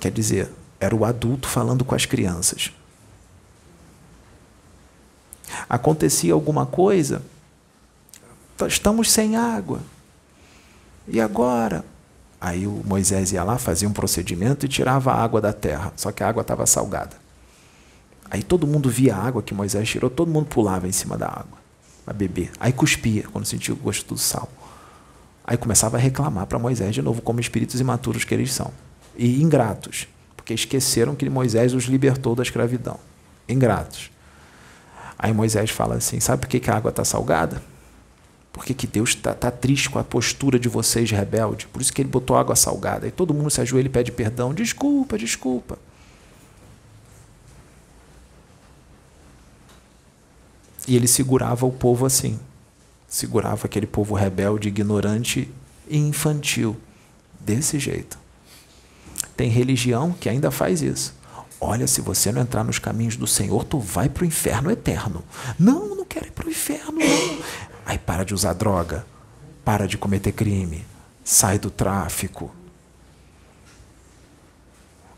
[0.00, 0.50] Quer dizer,
[0.80, 2.72] era o adulto falando com as crianças.
[5.68, 7.22] Acontecia alguma coisa,
[8.66, 9.80] estamos sem água.
[11.08, 11.84] E agora?
[12.40, 16.12] Aí o Moisés ia lá, fazia um procedimento e tirava a água da terra, só
[16.12, 17.16] que a água estava salgada.
[18.30, 21.26] Aí todo mundo via a água que Moisés tirou, todo mundo pulava em cima da
[21.26, 21.58] água
[22.04, 22.52] para beber.
[22.60, 24.48] Aí cuspia quando sentia o gosto do sal.
[25.44, 28.72] Aí começava a reclamar para Moisés de novo, como espíritos imaturos que eles são.
[29.16, 32.98] E ingratos, porque esqueceram que Moisés os libertou da escravidão.
[33.48, 34.10] Ingratos.
[35.18, 37.62] Aí Moisés fala assim: sabe por que, a água está salgada?
[38.56, 41.66] Porque que Deus está tá triste com a postura de vocês rebelde.
[41.66, 43.06] Por isso que ele botou água salgada.
[43.06, 44.54] E todo mundo se ajoelha e pede perdão.
[44.54, 45.78] Desculpa, desculpa.
[50.88, 52.40] E ele segurava o povo assim.
[53.06, 55.52] Segurava aquele povo rebelde, ignorante
[55.86, 56.74] e infantil.
[57.38, 58.18] Desse jeito.
[59.36, 61.14] Tem religião que ainda faz isso.
[61.60, 65.22] Olha, se você não entrar nos caminhos do Senhor, tu vai para o inferno eterno.
[65.58, 67.75] Não, não quero ir para o inferno, não.
[67.86, 69.06] Aí para de usar droga,
[69.64, 70.84] para de cometer crime,
[71.22, 72.52] sai do tráfico.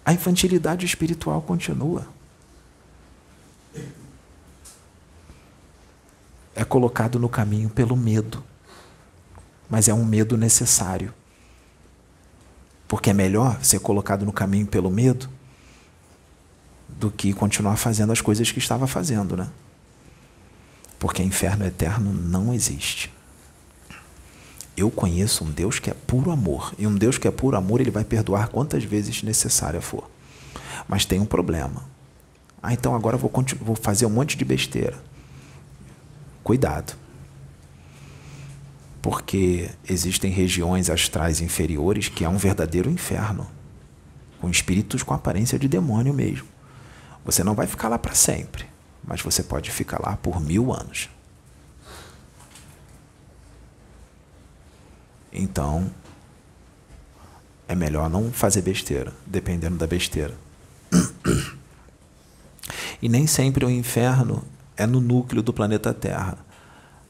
[0.04, 2.06] A infantilidade espiritual continua.
[6.54, 8.44] É colocado no caminho pelo medo,
[9.70, 11.14] mas é um medo necessário.
[12.86, 15.28] Porque é melhor ser colocado no caminho pelo medo
[16.86, 19.48] do que continuar fazendo as coisas que estava fazendo, né?
[20.98, 23.12] Porque inferno eterno não existe.
[24.76, 26.74] Eu conheço um Deus que é puro amor.
[26.78, 30.08] E um Deus que é puro amor, ele vai perdoar quantas vezes necessária for.
[30.88, 31.84] Mas tem um problema.
[32.62, 33.30] Ah, então agora vou,
[33.60, 34.96] vou fazer um monte de besteira.
[36.42, 36.96] Cuidado.
[39.00, 43.48] Porque existem regiões astrais inferiores que é um verdadeiro inferno
[44.40, 46.46] com espíritos com aparência de demônio mesmo.
[47.24, 48.66] Você não vai ficar lá para sempre
[49.08, 51.08] mas você pode ficar lá por mil anos.
[55.32, 55.90] Então,
[57.66, 60.34] é melhor não fazer besteira, dependendo da besteira.
[63.00, 64.44] E nem sempre o inferno
[64.76, 66.36] é no núcleo do planeta Terra.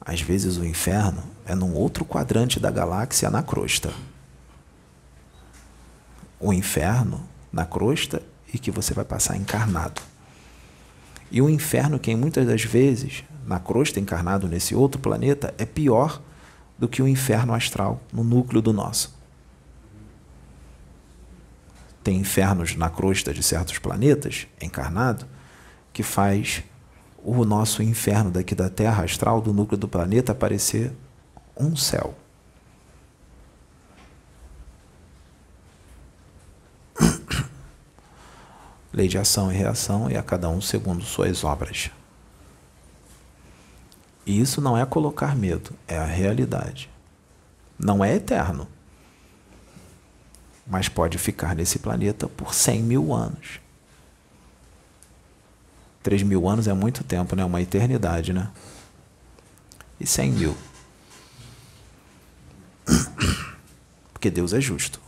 [0.00, 3.92] Às vezes o inferno é num outro quadrante da galáxia na crosta.
[6.38, 8.22] O inferno na crosta
[8.52, 10.07] e que você vai passar encarnado.
[11.30, 16.22] E o inferno, que muitas das vezes, na crosta encarnado nesse outro planeta, é pior
[16.78, 19.16] do que o inferno astral no núcleo do nosso.
[22.02, 25.26] Tem infernos na crosta de certos planetas, encarnado,
[25.92, 26.62] que faz
[27.22, 30.92] o nosso inferno daqui da Terra astral, do núcleo do planeta, parecer
[31.56, 32.16] um céu.
[38.92, 41.90] Lei de ação e reação, e a cada um segundo suas obras.
[44.26, 46.90] E isso não é colocar medo, é a realidade.
[47.78, 48.68] Não é eterno.
[50.70, 53.58] mas pode ficar nesse planeta por 100 mil anos.
[56.02, 57.42] 3 mil anos é muito tempo, né?
[57.42, 58.50] Uma eternidade, né?
[59.98, 60.56] E 100 mil.
[64.12, 65.00] Porque Deus é justo.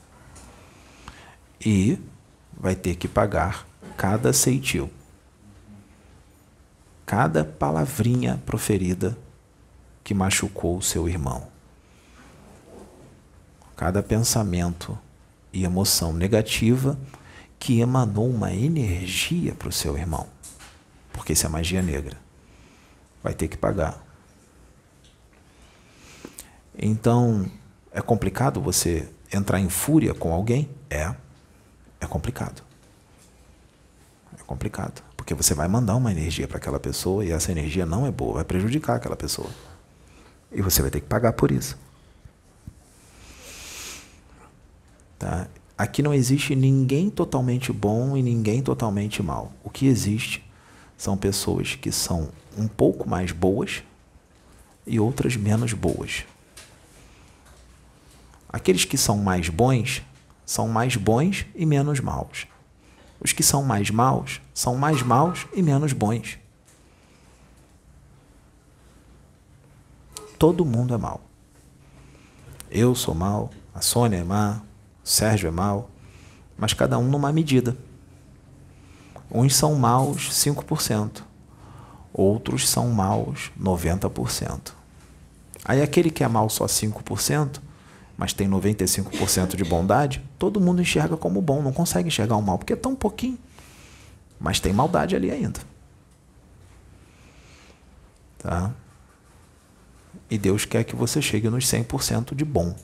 [1.60, 1.98] E
[2.58, 3.66] vai ter que pagar
[4.01, 4.90] cada ceitil,
[7.05, 9.14] cada palavrinha proferida
[10.03, 11.48] que machucou o seu irmão,
[13.76, 14.98] cada pensamento
[15.53, 16.98] e emoção negativa
[17.59, 20.26] que emanou uma energia para o seu irmão,
[21.12, 22.16] porque isso é magia negra.
[23.22, 24.03] Vai ter que pagar.
[26.74, 27.51] Então,
[27.92, 30.70] é complicado você entrar em fúria com alguém?
[30.88, 31.14] É.
[32.01, 32.69] É complicado.
[34.51, 35.01] Complicado.
[35.16, 38.34] Porque você vai mandar uma energia para aquela pessoa e essa energia não é boa,
[38.34, 39.48] vai prejudicar aquela pessoa.
[40.51, 41.78] E você vai ter que pagar por isso.
[45.16, 45.46] Tá?
[45.78, 49.53] Aqui não existe ninguém totalmente bom e ninguém totalmente mal.
[49.62, 50.44] O que existe
[50.98, 52.28] são pessoas que são
[52.59, 53.84] um pouco mais boas
[54.84, 56.24] e outras menos boas.
[58.48, 60.03] Aqueles que são mais bons
[60.44, 62.49] são mais bons e menos maus.
[63.20, 66.38] Os que são mais maus são mais maus e menos bons.
[70.38, 71.20] Todo mundo é mau.
[72.70, 74.62] Eu sou mau, a Sônia é má,
[75.04, 75.90] o Sérgio é mau,
[76.56, 77.76] mas cada um numa medida.
[79.30, 81.22] Uns são maus 5%,
[82.12, 84.72] outros são maus 90%.
[85.64, 87.60] Aí aquele que é mau só 5%,
[88.20, 92.58] mas tem 95% de bondade, todo mundo enxerga como bom, não consegue enxergar o mal,
[92.58, 93.38] porque é tão pouquinho.
[94.38, 95.58] Mas tem maldade ali ainda.
[98.36, 98.72] Tá?
[100.30, 102.76] E Deus quer que você chegue nos 100% de bom.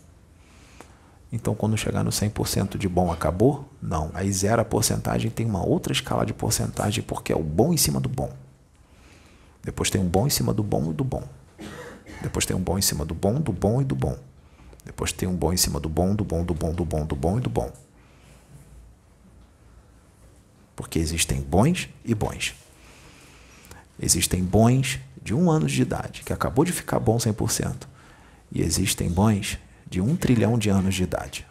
[1.30, 3.68] Então, quando chegar no 100% de bom, acabou?
[3.82, 4.10] Não.
[4.14, 7.76] Aí zera a porcentagem, tem uma outra escala de porcentagem, porque é o bom em
[7.76, 8.32] cima do bom.
[9.62, 11.24] Depois tem um bom em cima do bom e do bom.
[12.22, 14.16] Depois tem um bom em cima do bom, do bom e do bom.
[14.86, 17.16] Depois tem um bom em cima do bom, do bom, do bom, do bom, do
[17.16, 17.72] bom e do bom.
[20.76, 22.54] Porque existem bons e bons.
[24.00, 27.82] Existem bons de um ano de idade, que acabou de ficar bom 100%.
[28.52, 29.58] E existem bons
[29.88, 31.44] de um trilhão de anos de idade.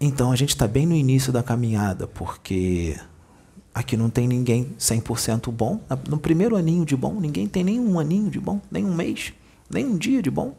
[0.00, 2.96] Então a gente está bem no início da caminhada, porque
[3.78, 5.80] Aqui não tem ninguém 100% bom.
[6.08, 9.32] No primeiro aninho de bom, ninguém tem nem um aninho de bom, nem um mês,
[9.70, 10.52] nem um dia de bom.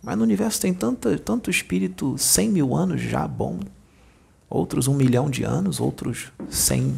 [0.00, 3.58] Mas no universo tem tanto, tanto espírito 100 mil anos já bom,
[4.48, 6.96] outros um milhão de anos, outros 100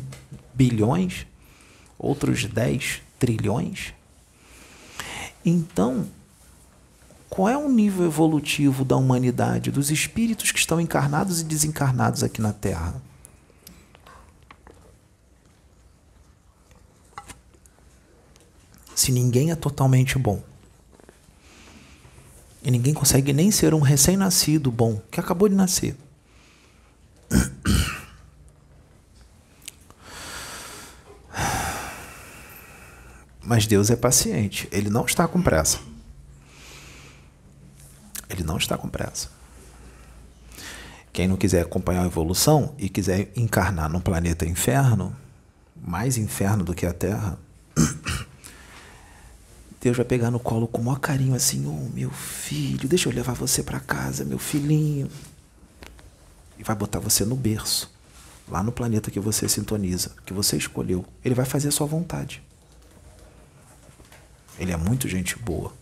[0.52, 1.26] bilhões,
[1.98, 3.94] outros 10 trilhões.
[5.42, 6.06] Então,
[7.30, 12.42] qual é o nível evolutivo da humanidade, dos espíritos que estão encarnados e desencarnados aqui
[12.42, 13.00] na Terra?
[19.02, 20.40] Se ninguém é totalmente bom?
[22.62, 25.96] E ninguém consegue nem ser um recém-nascido bom, que acabou de nascer.
[33.44, 35.80] Mas Deus é paciente, ele não está com pressa.
[38.30, 39.28] Ele não está com pressa.
[41.12, 45.14] Quem não quiser acompanhar a evolução e quiser encarnar no planeta inferno,
[45.76, 47.36] mais inferno do que a Terra,
[49.82, 53.12] Deus vai pegar no colo com o maior carinho assim, oh meu filho, deixa eu
[53.12, 55.10] levar você para casa, meu filhinho.
[56.56, 57.92] E vai botar você no berço,
[58.48, 61.04] lá no planeta que você sintoniza, que você escolheu.
[61.24, 62.40] Ele vai fazer a sua vontade.
[64.56, 65.72] Ele é muito gente boa.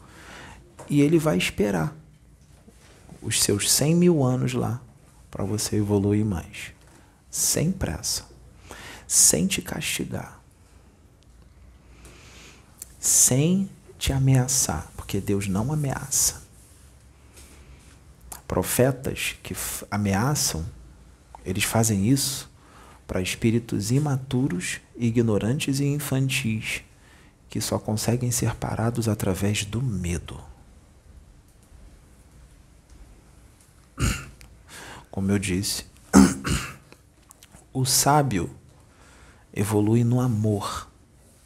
[0.89, 1.95] E ele vai esperar
[3.21, 4.81] os seus 100 mil anos lá
[5.31, 6.73] para você evoluir mais.
[7.31, 8.25] Sem pressa.
[9.07, 10.41] Sem te castigar.
[12.99, 13.69] Sem
[14.01, 16.43] te ameaçar, porque Deus não ameaça.
[18.49, 19.55] Profetas que
[19.91, 20.65] ameaçam,
[21.45, 22.51] eles fazem isso
[23.07, 26.83] para espíritos imaturos, ignorantes e infantis,
[27.51, 30.41] que só conseguem ser parados através do medo.
[35.11, 35.85] Como eu disse,
[37.71, 38.51] o sábio
[39.53, 40.90] evolui no amor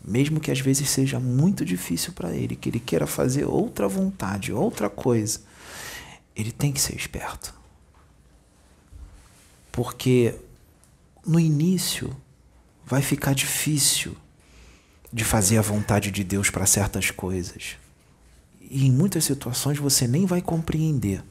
[0.07, 4.53] mesmo que às vezes seja muito difícil para ele, que ele queira fazer outra vontade,
[4.53, 5.41] outra coisa,
[6.37, 7.55] ele tem que ser esperto.
[9.73, 10.35] Porque
[11.27, 12.15] no início
[12.85, 14.15] vai ficar difícil
[15.13, 17.77] de fazer a vontade de Deus para certas coisas.
[18.61, 21.23] e em muitas situações você nem vai compreender.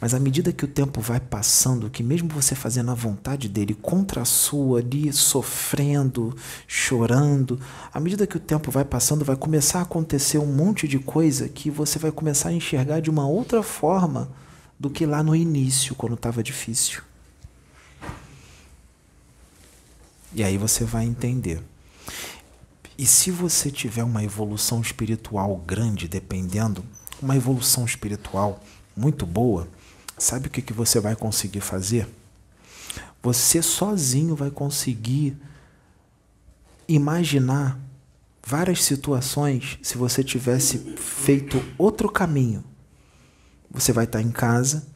[0.00, 3.74] Mas à medida que o tempo vai passando, que mesmo você fazendo a vontade dele
[3.74, 6.36] contra a sua, ali sofrendo,
[6.66, 7.58] chorando,
[7.92, 11.48] à medida que o tempo vai passando, vai começar a acontecer um monte de coisa
[11.48, 14.28] que você vai começar a enxergar de uma outra forma
[14.78, 17.00] do que lá no início, quando estava difícil.
[20.34, 21.62] E aí você vai entender.
[22.98, 26.84] E se você tiver uma evolução espiritual grande, dependendo,
[27.22, 28.62] uma evolução espiritual
[28.94, 29.68] muito boa,
[30.18, 32.08] sabe o que, que você vai conseguir fazer?
[33.22, 35.36] Você sozinho vai conseguir
[36.88, 37.78] imaginar
[38.46, 42.62] várias situações se você tivesse feito outro caminho.
[43.70, 44.86] Você vai estar em casa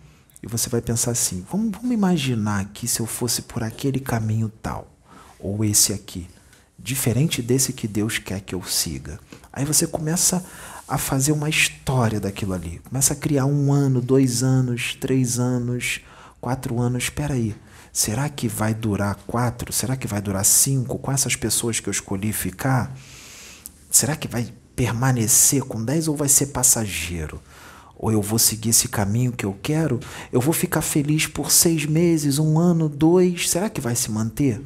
[0.42, 4.48] e você vai pensar assim: vamos, vamos imaginar que se eu fosse por aquele caminho
[4.62, 4.88] tal
[5.38, 6.28] ou esse aqui,
[6.78, 9.18] diferente desse que Deus quer que eu siga.
[9.52, 10.44] Aí você começa
[10.90, 16.00] a fazer uma história daquilo ali, começa a criar um ano, dois anos, três anos,
[16.40, 17.04] quatro anos.
[17.04, 17.54] Espera aí,
[17.92, 19.72] será que vai durar quatro?
[19.72, 22.92] Será que vai durar cinco com essas pessoas que eu escolhi ficar?
[23.88, 27.40] Será que vai permanecer com dez ou vai ser passageiro?
[27.96, 30.00] Ou eu vou seguir esse caminho que eu quero?
[30.32, 33.48] Eu vou ficar feliz por seis meses, um ano, dois?
[33.48, 34.60] Será que vai se manter?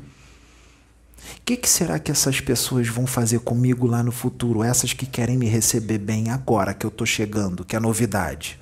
[1.39, 4.63] O que, que, será que essas pessoas vão fazer comigo lá no futuro?
[4.63, 8.61] Essas que querem me receber bem agora que eu estou chegando, que é novidade.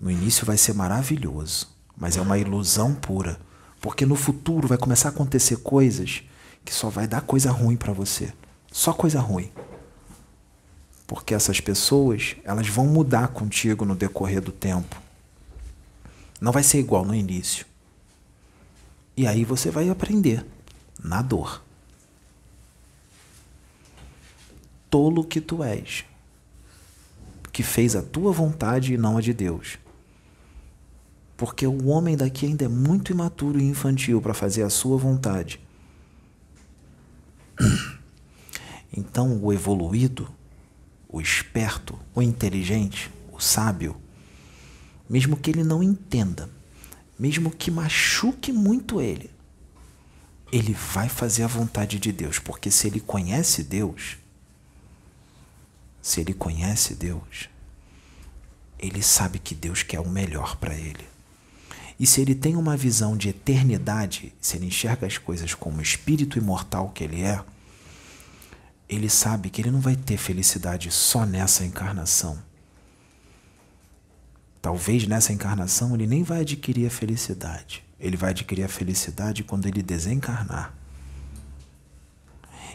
[0.00, 3.38] No início vai ser maravilhoso, mas é uma ilusão pura.
[3.80, 6.22] Porque no futuro vai começar a acontecer coisas
[6.64, 8.32] que só vai dar coisa ruim para você.
[8.70, 9.50] Só coisa ruim.
[11.06, 15.00] Porque essas pessoas, elas vão mudar contigo no decorrer do tempo.
[16.40, 17.66] Não vai ser igual no início.
[19.16, 20.44] E aí você vai aprender
[21.02, 21.62] na dor.
[24.90, 26.04] Tolo que tu és,
[27.52, 29.78] que fez a tua vontade e não a de Deus.
[31.36, 35.60] Porque o homem daqui ainda é muito imaturo e infantil para fazer a sua vontade.
[38.96, 40.30] Então, o evoluído,
[41.08, 43.96] o esperto, o inteligente, o sábio,
[45.10, 46.48] mesmo que ele não entenda,
[47.18, 49.33] mesmo que machuque muito ele,
[50.56, 54.16] ele vai fazer a vontade de Deus, porque se ele conhece Deus,
[56.00, 57.48] se ele conhece Deus,
[58.78, 61.04] ele sabe que Deus quer o melhor para ele.
[61.98, 66.38] E se ele tem uma visão de eternidade, se ele enxerga as coisas como espírito
[66.38, 67.42] imortal que ele é,
[68.88, 72.40] ele sabe que ele não vai ter felicidade só nessa encarnação.
[74.62, 77.82] Talvez nessa encarnação ele nem vai adquirir a felicidade.
[78.04, 80.74] Ele vai adquirir a felicidade quando ele desencarnar.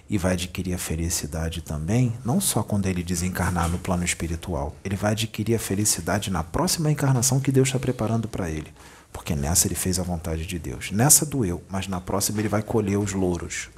[0.09, 4.95] E vai adquirir a felicidade também, não só quando ele desencarnar no plano espiritual, ele
[4.95, 8.73] vai adquirir a felicidade na próxima encarnação que Deus está preparando para ele.
[9.13, 10.89] Porque nessa ele fez a vontade de Deus.
[10.89, 13.69] Nessa doeu, mas na próxima ele vai colher os louros.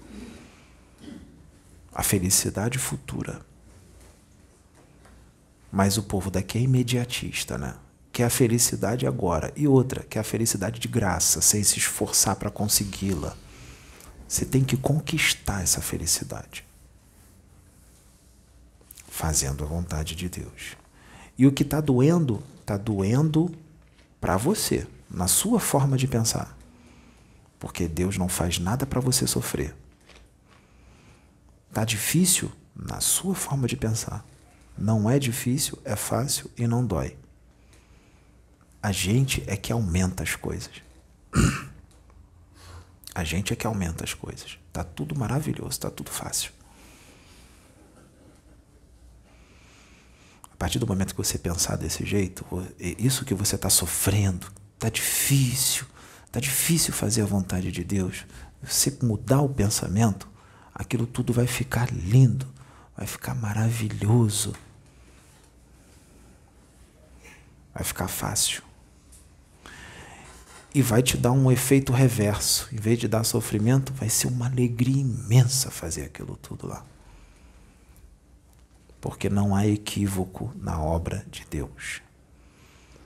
[1.93, 3.41] A felicidade futura.
[5.69, 7.75] Mas o povo daqui é imediatista, né?
[8.11, 11.79] Que é a felicidade agora, e outra, que é a felicidade de graça, sem se
[11.79, 13.35] esforçar para consegui-la.
[14.27, 16.65] Você tem que conquistar essa felicidade,
[19.07, 20.75] fazendo a vontade de Deus.
[21.37, 23.53] E o que está doendo, está doendo
[24.19, 26.57] para você, na sua forma de pensar.
[27.59, 29.75] Porque Deus não faz nada para você sofrer.
[31.69, 34.25] Está difícil na sua forma de pensar.
[34.77, 37.20] Não é difícil, é fácil e não dói.
[38.81, 40.71] A gente é que aumenta as coisas.
[43.13, 44.57] A gente é que aumenta as coisas.
[44.73, 46.51] Tá tudo maravilhoso, tá tudo fácil.
[50.51, 52.45] A partir do momento que você pensar desse jeito,
[52.79, 54.47] isso que você está sofrendo,
[54.79, 55.85] tá difícil,
[56.31, 58.25] tá difícil fazer a vontade de Deus.
[58.63, 60.27] Você mudar o pensamento,
[60.73, 62.47] aquilo tudo vai ficar lindo,
[62.95, 64.55] vai ficar maravilhoso,
[67.73, 68.70] vai ficar fácil
[70.73, 72.69] e vai te dar um efeito reverso.
[72.71, 76.85] Em vez de dar sofrimento, vai ser uma alegria imensa fazer aquilo tudo lá.
[78.99, 82.01] Porque não há equívoco na obra de Deus.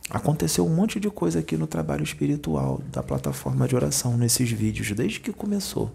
[0.10, 4.92] Aconteceu um monte de coisa aqui no trabalho espiritual da plataforma de oração, nesses vídeos,
[4.92, 5.92] desde que começou.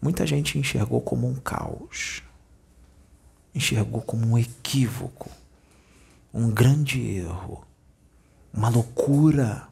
[0.00, 2.22] Muita gente enxergou como um caos,
[3.52, 5.28] enxergou como um equívoco,
[6.32, 7.66] um grande erro,
[8.52, 9.66] uma loucura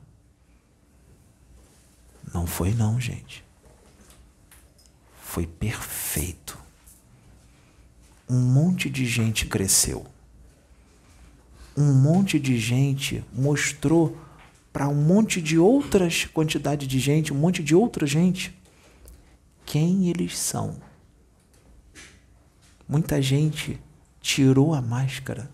[2.35, 3.45] não foi não, gente.
[5.22, 6.59] Foi perfeito.
[8.28, 10.05] um monte de gente cresceu.
[11.76, 14.16] Um monte de gente mostrou
[14.72, 18.57] para um monte de outras quantidade de gente, um monte de outra gente,
[19.64, 20.80] quem eles são.
[22.89, 23.78] Muita gente
[24.20, 25.51] tirou a máscara.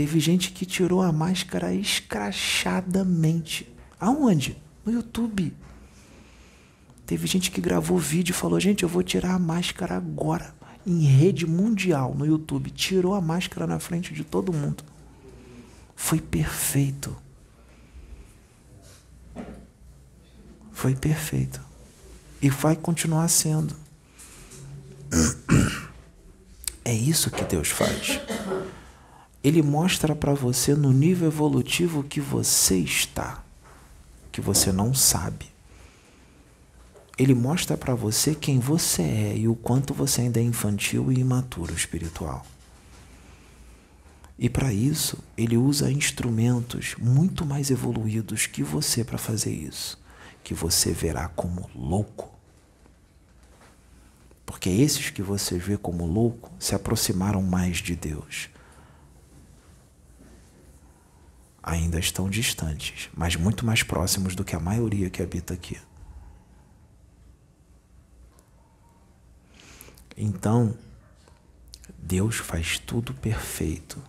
[0.00, 3.70] Teve gente que tirou a máscara escrachadamente.
[4.00, 4.56] Aonde?
[4.82, 5.54] No YouTube.
[7.04, 10.54] Teve gente que gravou vídeo e falou: Gente, eu vou tirar a máscara agora.
[10.86, 12.70] Em rede mundial no YouTube.
[12.70, 14.82] Tirou a máscara na frente de todo mundo.
[15.94, 17.14] Foi perfeito.
[20.72, 21.60] Foi perfeito.
[22.40, 23.76] E vai continuar sendo.
[26.82, 28.18] É isso que Deus faz.
[29.42, 33.42] Ele mostra para você no nível evolutivo que você está,
[34.30, 35.50] que você não sabe
[37.22, 41.20] ele mostra para você quem você é e o quanto você ainda é infantil e
[41.20, 42.46] imaturo espiritual.
[44.38, 50.02] E para isso, ele usa instrumentos muito mais evoluídos que você para fazer isso,
[50.42, 52.30] que você verá como louco.
[54.46, 58.48] Porque esses que você vê como louco se aproximaram mais de Deus.
[61.62, 65.78] Ainda estão distantes, mas muito mais próximos do que a maioria que habita aqui.
[70.16, 70.76] Então,
[71.98, 74.02] Deus faz tudo perfeito.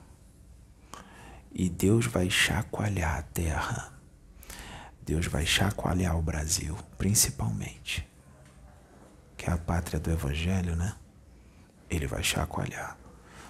[1.54, 3.94] E Deus vai chacoalhar a terra.
[5.02, 8.08] Deus vai chacoalhar o Brasil, principalmente.
[9.36, 10.96] Que é a pátria do Evangelho, né?
[11.90, 12.98] Ele vai chacoalhar.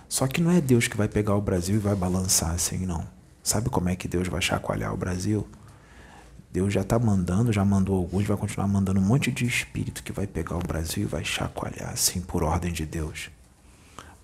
[0.10, 3.08] Só que não é Deus que vai pegar o Brasil e vai balançar assim, não.
[3.44, 5.48] Sabe como é que Deus vai chacoalhar o Brasil?
[6.52, 10.12] Deus já está mandando, já mandou alguns, vai continuar mandando um monte de espírito que
[10.12, 13.30] vai pegar o Brasil e vai chacoalhar, assim, por ordem de Deus.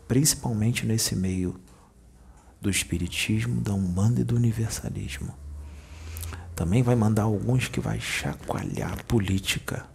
[0.07, 1.59] Principalmente nesse meio
[2.61, 5.34] do espiritismo, da Umbanda e do universalismo.
[6.53, 9.86] Também vai mandar alguns que vai chacoalhar a política.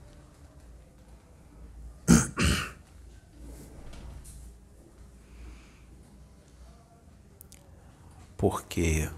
[8.42, 9.08] Porque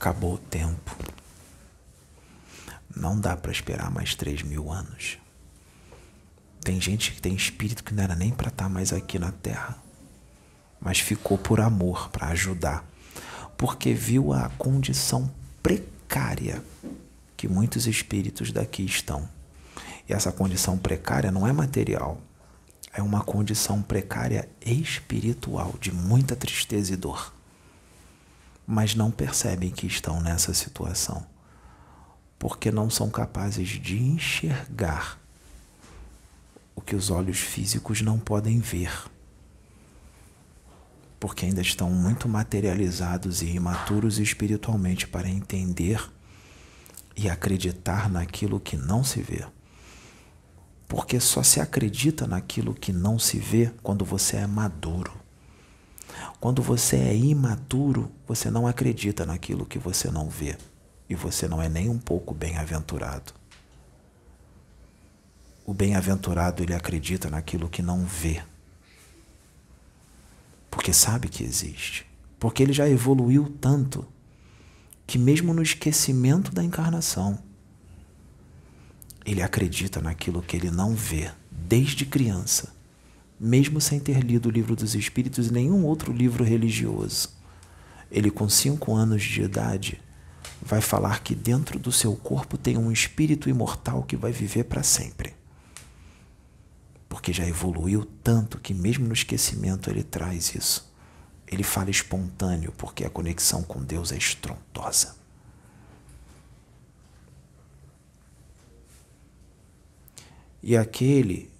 [0.00, 0.96] acabou o tempo.
[2.96, 5.18] Não dá para esperar mais três mil anos.
[6.62, 9.32] Tem gente que tem espírito que não era nem para estar tá mais aqui na
[9.32, 9.76] Terra,
[10.80, 12.88] mas ficou por amor, para ajudar,
[13.58, 15.30] porque viu a condição
[15.62, 16.64] precária
[17.36, 19.28] que muitos espíritos daqui estão.
[20.08, 22.18] E essa condição precária não é material,
[22.94, 27.36] é uma condição precária espiritual, de muita tristeza e dor.
[28.68, 31.26] Mas não percebem que estão nessa situação
[32.38, 35.18] porque não são capazes de enxergar
[36.74, 38.92] o que os olhos físicos não podem ver.
[41.18, 46.00] Porque ainda estão muito materializados e imaturos espiritualmente para entender
[47.16, 49.44] e acreditar naquilo que não se vê.
[50.86, 55.12] Porque só se acredita naquilo que não se vê quando você é maduro.
[56.40, 60.56] Quando você é imaturo, você não acredita naquilo que você não vê.
[61.08, 63.32] E você não é nem um pouco bem-aventurado.
[65.66, 68.42] O bem-aventurado ele acredita naquilo que não vê,
[70.70, 72.06] porque sabe que existe,
[72.38, 74.06] porque ele já evoluiu tanto
[75.06, 77.38] que, mesmo no esquecimento da encarnação,
[79.26, 82.72] ele acredita naquilo que ele não vê desde criança,
[83.38, 87.30] mesmo sem ter lido o livro dos Espíritos e nenhum outro livro religioso.
[88.10, 90.00] Ele, com cinco anos de idade,
[90.60, 94.82] vai falar que dentro do seu corpo tem um espírito imortal que vai viver para
[94.82, 95.34] sempre.
[97.08, 100.92] Porque já evoluiu tanto que, mesmo no esquecimento, ele traz isso.
[101.46, 105.16] Ele fala espontâneo, porque a conexão com Deus é estrondosa.
[110.62, 111.50] E aquele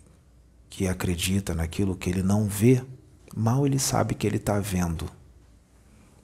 [0.79, 2.85] que acredita naquilo que ele não vê,
[3.35, 5.11] mal ele sabe que ele está vendo,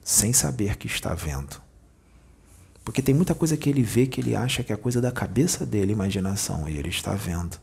[0.05, 1.61] sem saber que está vendo.
[2.85, 5.67] Porque tem muita coisa que ele vê que ele acha que é coisa da cabeça
[5.67, 7.59] dele, imaginação, e ele está vendo.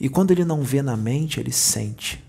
[0.00, 2.20] E quando ele não vê na mente, ele sente.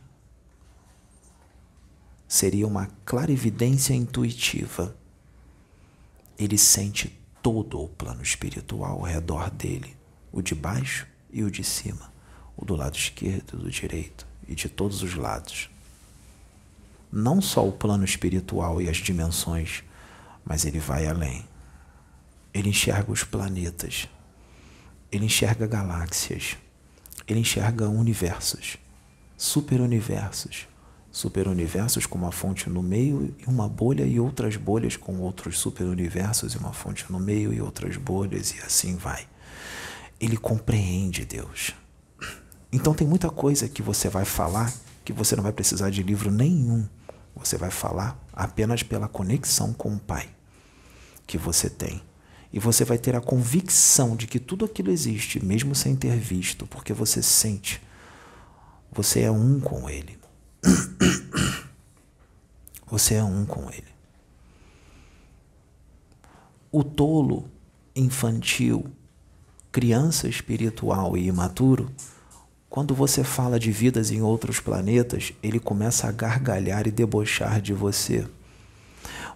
[2.28, 4.96] Seria uma clarividência intuitiva.
[6.38, 9.98] Ele sente todo o plano espiritual ao redor dele,
[10.32, 12.14] o de baixo e o de cima,
[12.56, 15.70] o do lado esquerdo, do direito e de todos os lados.
[17.12, 19.84] Não só o plano espiritual e as dimensões
[20.46, 21.44] mas ele vai além.
[22.54, 24.08] Ele enxerga os planetas,
[25.12, 26.56] ele enxerga galáxias,
[27.28, 28.78] ele enxerga universos,
[29.36, 30.68] superuniversos,
[31.12, 36.54] superuniversos com uma fonte no meio e uma bolha e outras bolhas com outros superuniversos
[36.54, 39.28] e uma fonte no meio e outras bolhas e assim vai.
[40.20, 41.74] Ele compreende Deus.
[42.76, 44.70] Então tem muita coisa que você vai falar
[45.06, 46.86] que você não vai precisar de livro nenhum.
[47.34, 50.28] Você vai falar apenas pela conexão com o Pai
[51.26, 52.02] que você tem.
[52.52, 56.68] E você vai ter a convicção de que tudo aquilo existe, mesmo sem ter visto,
[56.68, 57.82] porque você sente.
[58.92, 60.20] Você é um com Ele.
[62.88, 63.88] Você é um com Ele.
[66.72, 67.50] O tolo,
[67.96, 68.86] infantil,
[69.72, 71.92] criança espiritual e imaturo,
[72.76, 77.72] quando você fala de vidas em outros planetas, ele começa a gargalhar e debochar de
[77.72, 78.28] você.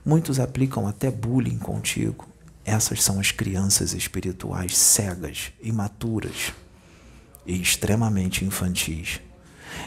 [0.05, 2.27] Muitos aplicam até bullying contigo.
[2.65, 6.51] Essas são as crianças espirituais cegas, imaturas
[7.45, 9.21] e extremamente infantis.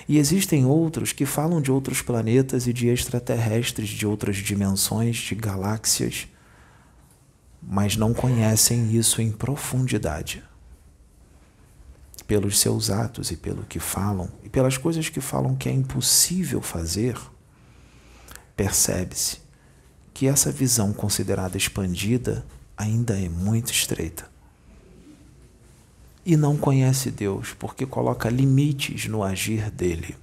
[0.09, 5.35] E existem outros que falam de outros planetas e de extraterrestres de outras dimensões, de
[5.35, 6.27] galáxias,
[7.63, 10.43] mas não conhecem isso em profundidade.
[12.27, 16.63] Pelos seus atos e pelo que falam, e pelas coisas que falam que é impossível
[16.63, 17.19] fazer,
[18.57, 19.39] percebe-se
[20.15, 22.45] que essa visão considerada expandida
[22.77, 24.31] ainda é muito estreita.
[26.25, 30.17] E não conhece Deus porque coloca limites no agir dele.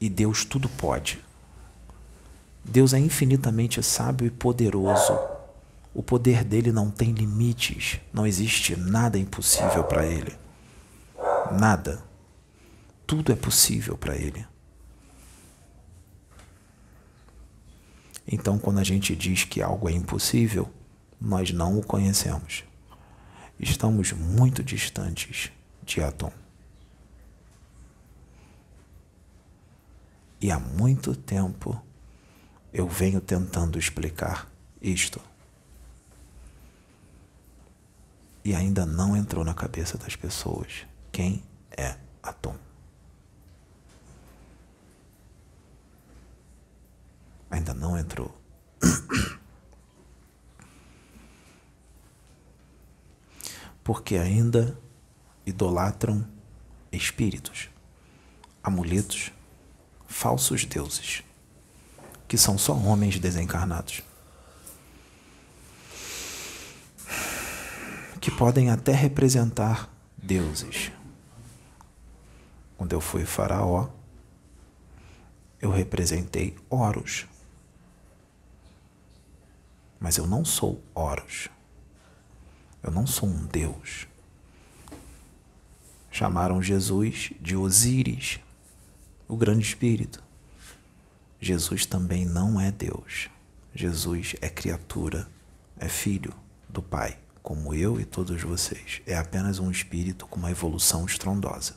[0.00, 1.18] E Deus tudo pode.
[2.64, 5.35] Deus é infinitamente sábio e poderoso.
[5.96, 7.98] O poder dele não tem limites.
[8.12, 10.36] Não existe nada impossível para ele.
[11.58, 12.04] Nada.
[13.06, 14.46] Tudo é possível para ele.
[18.30, 20.70] Então, quando a gente diz que algo é impossível,
[21.18, 22.62] nós não o conhecemos.
[23.58, 25.50] Estamos muito distantes
[25.82, 26.30] de Atom.
[30.42, 31.82] E há muito tempo
[32.70, 34.46] eu venho tentando explicar
[34.82, 35.18] isto.
[38.46, 41.42] E ainda não entrou na cabeça das pessoas quem
[41.76, 42.54] é Atom.
[47.50, 48.40] Ainda não entrou.
[53.82, 54.78] Porque ainda
[55.44, 56.24] idolatram
[56.92, 57.68] espíritos,
[58.62, 59.32] amuletos,
[60.06, 61.24] falsos deuses,
[62.28, 64.04] que são só homens desencarnados.
[68.26, 70.90] Que podem até representar deuses.
[72.76, 73.88] Quando eu fui faraó,
[75.62, 77.24] eu representei Horus,
[80.00, 81.48] mas eu não sou Horus.
[82.82, 84.08] Eu não sou um Deus.
[86.10, 88.40] Chamaram Jesus de Osíris,
[89.28, 90.20] o grande espírito.
[91.40, 93.30] Jesus também não é Deus.
[93.72, 95.28] Jesus é criatura,
[95.78, 96.34] é filho
[96.68, 99.00] do Pai, como eu e todos vocês.
[99.06, 101.76] É apenas um espírito com uma evolução estrondosa.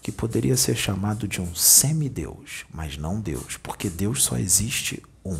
[0.00, 5.36] Que poderia ser chamado de um semideus, mas não Deus, porque Deus só existe um.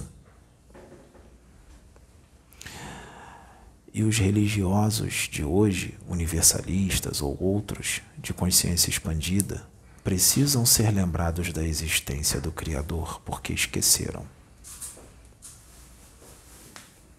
[3.95, 9.65] E os religiosos de hoje, universalistas ou outros de consciência expandida,
[10.03, 14.42] precisam ser lembrados da existência do Criador porque esqueceram.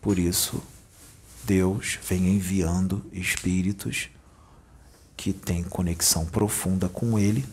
[0.04, 0.62] Por isso,
[1.46, 4.10] Deus vem enviando espíritos
[5.16, 7.46] que têm conexão profunda com Ele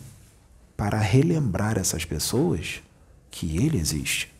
[0.75, 2.83] para relembrar essas pessoas
[3.31, 4.33] que Ele existe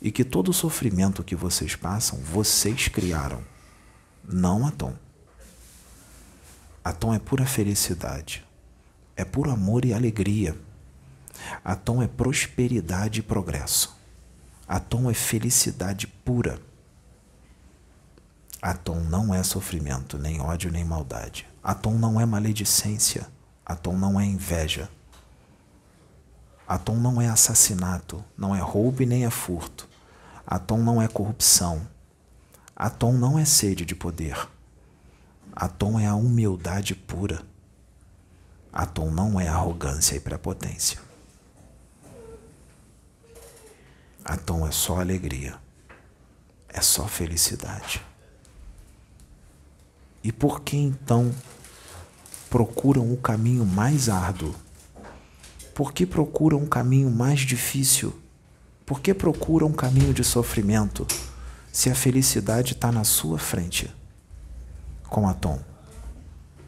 [0.00, 3.42] e que todo o sofrimento que vocês passam, vocês criaram,
[4.22, 4.94] não Atom.
[6.84, 8.46] Atom é pura felicidade,
[9.16, 10.56] é puro amor e alegria.
[11.64, 13.93] Atom é prosperidade e progresso.
[14.66, 16.58] Atom é felicidade pura.
[18.62, 21.46] Atom não é sofrimento, nem ódio, nem maldade.
[21.62, 23.26] Atom não é maledicência.
[23.64, 24.88] Atom não é inveja.
[26.66, 29.86] Atom não é assassinato, não é roubo e nem é furto.
[30.46, 31.86] Atom não é corrupção.
[32.74, 34.48] Atom não é sede de poder.
[35.54, 37.42] Atom é a humildade pura.
[38.72, 41.03] Atom não é arrogância e prepotência.
[44.24, 45.54] Atom é só alegria.
[46.68, 48.02] É só felicidade.
[50.22, 51.32] E por que então
[52.48, 54.54] procuram o caminho mais árduo?
[55.74, 58.18] Por que procuram um caminho mais difícil?
[58.86, 61.06] Por que procura um caminho de sofrimento
[61.72, 63.92] se a felicidade está na sua frente?
[65.14, 65.60] com Atom.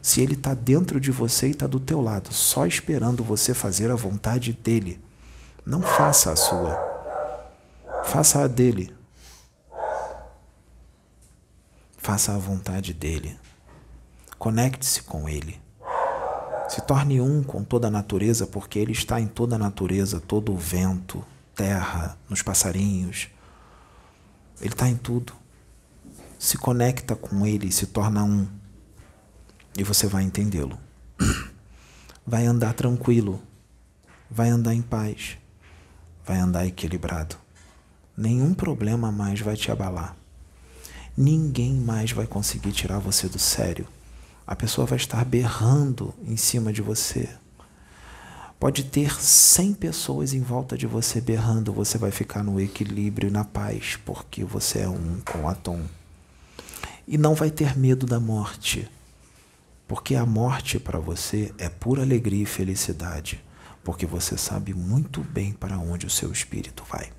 [0.01, 3.91] Se ele está dentro de você e está do teu lado, só esperando você fazer
[3.91, 5.01] a vontade dele,
[5.65, 6.96] não faça a sua,
[8.07, 8.95] faça a dele.
[11.97, 13.37] Faça a vontade dele.
[14.39, 15.59] Conecte-se com ele.
[16.69, 20.53] Se torne um com toda a natureza, porque ele está em toda a natureza, todo
[20.53, 23.29] o vento, terra, nos passarinhos.
[24.61, 25.33] Ele está em tudo.
[26.39, 28.47] Se conecta com ele se torna um.
[29.77, 30.77] E você vai entendê-lo.
[32.29, 33.41] Vai andar tranquilo.
[34.29, 35.37] Vai andar em paz.
[36.25, 37.46] Vai andar equilibrado.
[38.17, 40.17] Nenhum problema mais vai te abalar.
[41.15, 43.87] Ninguém mais vai conseguir tirar você do sério.
[44.45, 47.29] A pessoa vai estar berrando em cima de você.
[48.59, 53.31] Pode ter 100 pessoas em volta de você berrando, você vai ficar no equilíbrio e
[53.31, 55.83] na paz, porque você é um com Atom.
[57.07, 58.89] E não vai ter medo da morte,
[59.87, 63.43] porque a morte para você é pura alegria e felicidade,
[63.83, 67.11] porque você sabe muito bem para onde o seu espírito vai.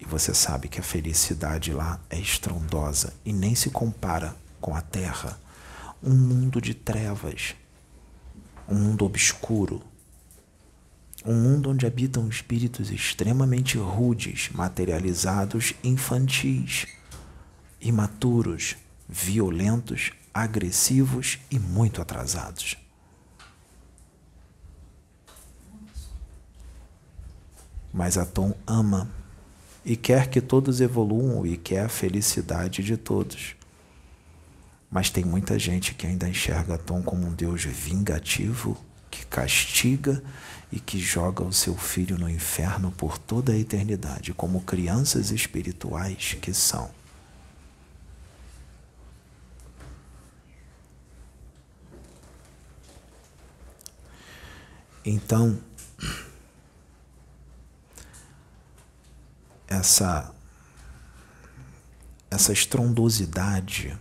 [0.00, 4.80] E você sabe que a felicidade lá é estrondosa e nem se compara com a
[4.80, 5.38] terra.
[6.02, 7.56] Um mundo de trevas,
[8.68, 9.82] um mundo obscuro,
[11.24, 16.86] um mundo onde habitam espíritos extremamente rudes, materializados, infantis,
[17.80, 18.76] imaturos,
[19.08, 22.76] violentos, agressivos e muito atrasados.
[27.92, 29.10] Mas Atom ama
[29.84, 33.56] e quer que todos evoluam e quer a felicidade de todos.
[34.90, 38.76] Mas tem muita gente que ainda enxerga Tom como um Deus vingativo,
[39.10, 40.22] que castiga
[40.70, 46.36] e que joga o seu filho no inferno por toda a eternidade, como crianças espirituais
[46.40, 46.90] que são.
[55.04, 55.58] Então,
[59.68, 60.32] essa
[62.30, 63.96] essa estrondosidade,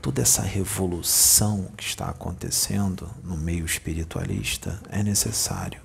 [0.00, 5.80] toda essa revolução que está acontecendo no meio espiritualista é necessário.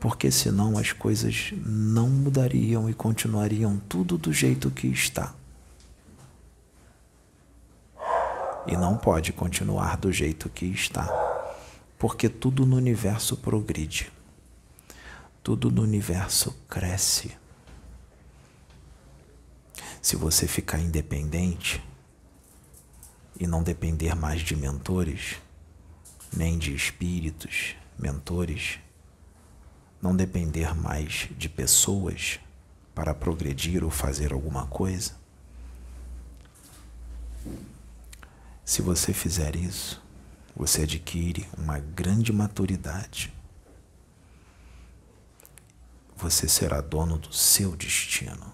[0.00, 5.34] Porque senão as coisas não mudariam e continuariam tudo do jeito que está.
[8.66, 11.06] E não pode continuar do jeito que está,
[11.98, 14.13] porque tudo no universo progride
[15.44, 17.36] tudo no universo cresce.
[20.00, 21.84] Se você ficar independente
[23.38, 25.36] e não depender mais de mentores,
[26.34, 28.78] nem de espíritos, mentores,
[30.00, 32.40] não depender mais de pessoas
[32.94, 35.14] para progredir ou fazer alguma coisa,
[38.64, 40.02] se você fizer isso,
[40.56, 43.30] você adquire uma grande maturidade
[46.24, 48.50] você será dono do seu destino.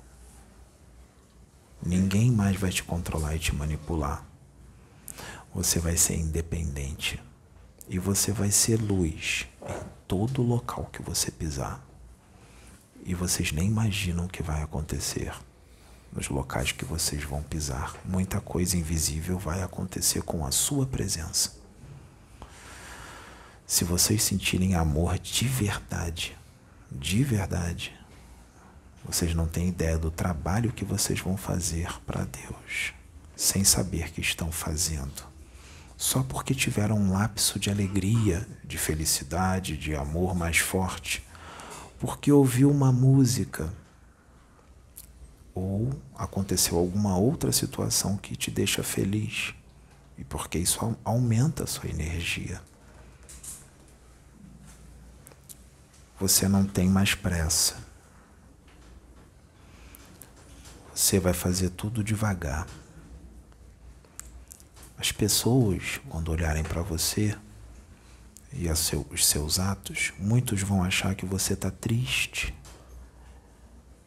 [1.81, 4.27] Ninguém mais vai te controlar e te manipular.
[5.55, 7.23] Você vai ser independente.
[7.89, 11.81] E você vai ser luz em todo local que você pisar.
[13.05, 15.33] E vocês nem imaginam o que vai acontecer
[16.13, 17.95] nos locais que vocês vão pisar.
[18.05, 21.53] Muita coisa invisível vai acontecer com a sua presença.
[23.65, 26.37] Se vocês sentirem amor de verdade,
[26.91, 27.95] de verdade,
[29.05, 32.93] vocês não têm ideia do trabalho que vocês vão fazer para Deus,
[33.37, 35.31] sem saber que estão fazendo.
[35.97, 41.23] Só porque tiveram um lapso de alegria, de felicidade, de amor mais forte,
[41.99, 43.73] porque ouviu uma música
[45.55, 49.55] ou aconteceu alguma outra situação que te deixa feliz
[50.17, 52.61] e porque isso aumenta a sua energia.
[56.21, 57.77] Você não tem mais pressa.
[60.95, 62.67] Você vai fazer tudo devagar.
[64.99, 67.35] As pessoas, quando olharem para você
[68.53, 72.55] e seu, os seus atos, muitos vão achar que você está triste,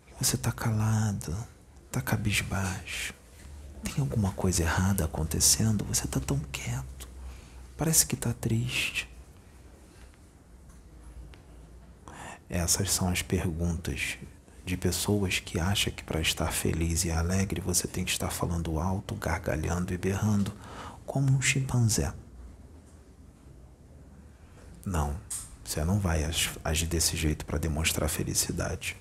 [0.05, 1.36] que você está calado,
[1.88, 3.16] está cabisbaixo.
[3.84, 5.84] Tem alguma coisa errada acontecendo?
[5.86, 7.09] Você está tão quieto.
[7.76, 9.09] Parece que está triste.
[12.50, 14.18] Essas são as perguntas
[14.66, 18.80] de pessoas que acham que para estar feliz e alegre você tem que estar falando
[18.80, 20.54] alto, gargalhando e berrando,
[21.06, 22.14] como um chimpanzé.
[24.86, 25.16] Não,
[25.64, 26.24] você não vai
[26.64, 28.96] agir desse jeito para demonstrar felicidade.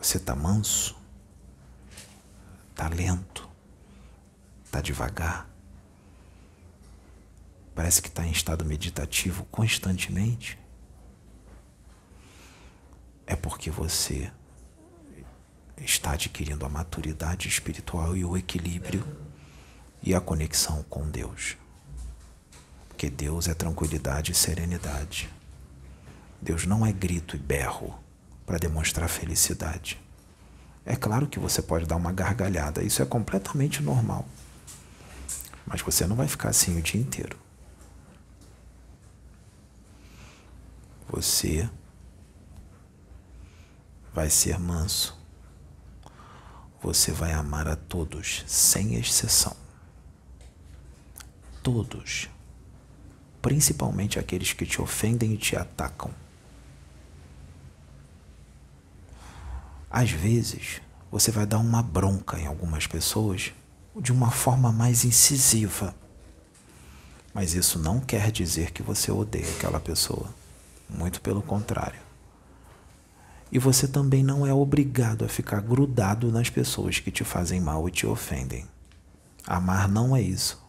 [0.00, 0.96] Você está manso,
[2.72, 3.50] está lento,
[4.70, 5.50] Está devagar?
[7.74, 10.56] Parece que está em estado meditativo constantemente?
[13.30, 14.28] É porque você
[15.76, 19.06] está adquirindo a maturidade espiritual e o equilíbrio
[20.02, 21.56] e a conexão com Deus.
[22.88, 25.30] Porque Deus é tranquilidade e serenidade.
[26.42, 27.96] Deus não é grito e berro
[28.44, 29.96] para demonstrar felicidade.
[30.84, 34.26] É claro que você pode dar uma gargalhada, isso é completamente normal.
[35.64, 37.38] Mas você não vai ficar assim o dia inteiro.
[41.08, 41.70] Você
[44.12, 45.18] vai ser manso.
[46.82, 49.54] Você vai amar a todos, sem exceção.
[51.62, 52.28] Todos.
[53.42, 56.10] Principalmente aqueles que te ofendem e te atacam.
[59.90, 60.80] Às vezes,
[61.10, 63.52] você vai dar uma bronca em algumas pessoas
[63.96, 65.94] de uma forma mais incisiva.
[67.34, 70.32] Mas isso não quer dizer que você odeia aquela pessoa.
[70.88, 72.09] Muito pelo contrário.
[73.52, 77.88] E você também não é obrigado a ficar grudado nas pessoas que te fazem mal
[77.88, 78.64] e te ofendem.
[79.44, 80.62] Amar não é isso.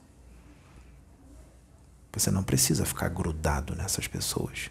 [2.11, 4.69] Você não precisa ficar grudado nessas pessoas.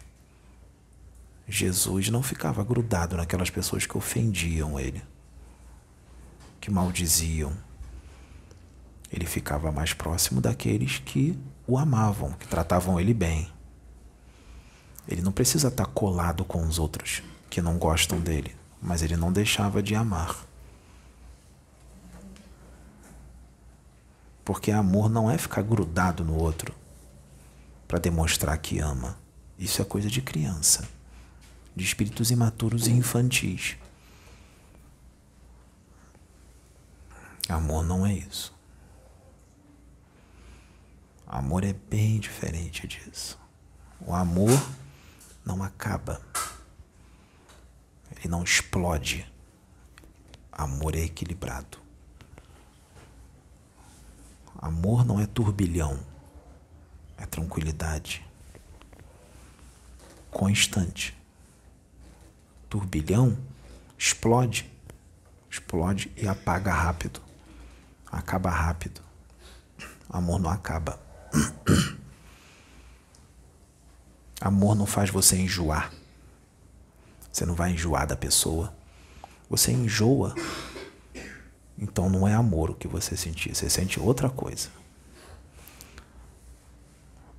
[1.47, 5.01] Jesus não ficava grudado naquelas pessoas que ofendiam ele,
[6.59, 7.53] que maldiziam.
[9.11, 13.49] Ele ficava mais próximo daqueles que o amavam, que tratavam ele bem.
[15.07, 19.31] Ele não precisa estar colado com os outros que não gostam dele, mas ele não
[19.31, 20.43] deixava de amar.
[24.43, 26.73] Porque amor não é ficar grudado no outro
[27.87, 29.15] para demonstrar que ama.
[29.59, 30.89] Isso é coisa de criança
[31.75, 33.77] de espíritos imaturos e infantis.
[37.47, 38.53] Amor não é isso.
[41.27, 43.39] Amor é bem diferente disso.
[43.99, 44.61] O amor
[45.45, 46.21] não acaba.
[48.21, 49.29] Ele não explode.
[50.49, 51.77] Amor é equilibrado.
[54.57, 55.99] Amor não é turbilhão,
[57.17, 58.25] é tranquilidade
[60.31, 61.15] constante
[62.71, 63.37] turbilhão
[63.97, 64.71] explode,
[65.49, 67.21] explode e apaga rápido,
[68.09, 69.01] acaba rápido.
[70.09, 70.99] Amor não acaba.
[74.39, 75.91] Amor não faz você enjoar.
[77.31, 78.73] Você não vai enjoar da pessoa.
[79.49, 80.35] Você enjoa.
[81.77, 84.69] Então não é amor o que você sentir, você sente outra coisa.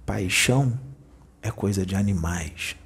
[0.04, 0.78] Paixão
[1.40, 2.76] é coisa de animais.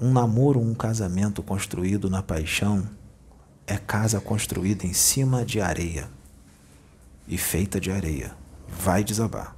[0.00, 2.88] Um namoro, um casamento construído na paixão
[3.66, 6.08] é casa construída em cima de areia
[7.26, 8.36] e feita de areia.
[8.68, 9.56] Vai desabar.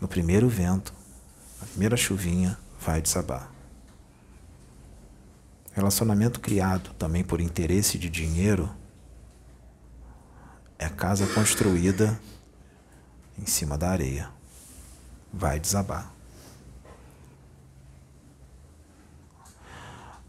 [0.00, 0.94] No primeiro vento,
[1.60, 3.50] na primeira chuvinha, vai desabar.
[5.72, 8.68] Relacionamento criado também por interesse de dinheiro
[10.78, 12.18] é casa construída
[13.38, 14.30] em cima da areia.
[15.32, 16.12] Vai desabar.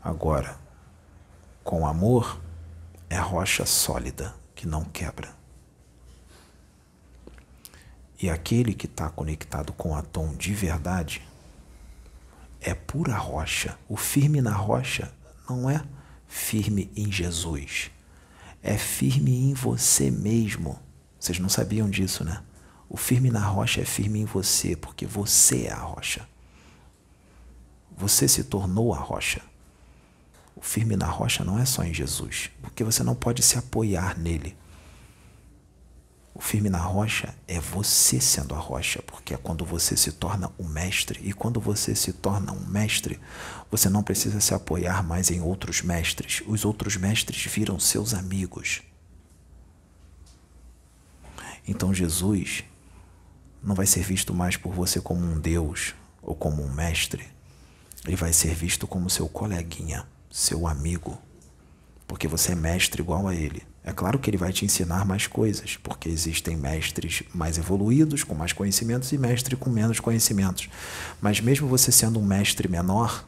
[0.03, 0.57] Agora,
[1.63, 2.39] com amor,
[3.09, 5.38] é rocha sólida que não quebra.
[8.21, 11.21] E aquele que está conectado com a tom de verdade
[12.59, 13.77] é pura rocha.
[13.87, 15.11] O firme na rocha
[15.49, 15.81] não é
[16.27, 17.89] firme em Jesus,
[18.61, 20.77] é firme em você mesmo.
[21.17, 22.43] Vocês não sabiam disso, né?
[22.89, 26.27] O firme na rocha é firme em você, porque você é a rocha.
[27.97, 29.41] Você se tornou a rocha.
[30.55, 34.17] O firme na rocha não é só em Jesus, porque você não pode se apoiar
[34.17, 34.57] nele.
[36.39, 40.49] O firme na rocha é você sendo a rocha, porque é quando você se torna
[40.57, 41.19] um mestre.
[41.21, 43.19] E quando você se torna um mestre,
[43.69, 46.41] você não precisa se apoiar mais em outros mestres.
[46.47, 48.81] Os outros mestres viram seus amigos.
[51.67, 52.63] Então Jesus
[53.61, 57.27] não vai ser visto mais por você como um Deus ou como um mestre.
[58.05, 61.21] Ele vai ser visto como seu coleguinha seu amigo,
[62.07, 63.61] porque você é mestre igual a ele.
[63.83, 68.35] É claro que ele vai te ensinar mais coisas, porque existem mestres mais evoluídos, com
[68.35, 70.69] mais conhecimentos, e mestre com menos conhecimentos.
[71.21, 73.25] Mas mesmo você sendo um mestre menor,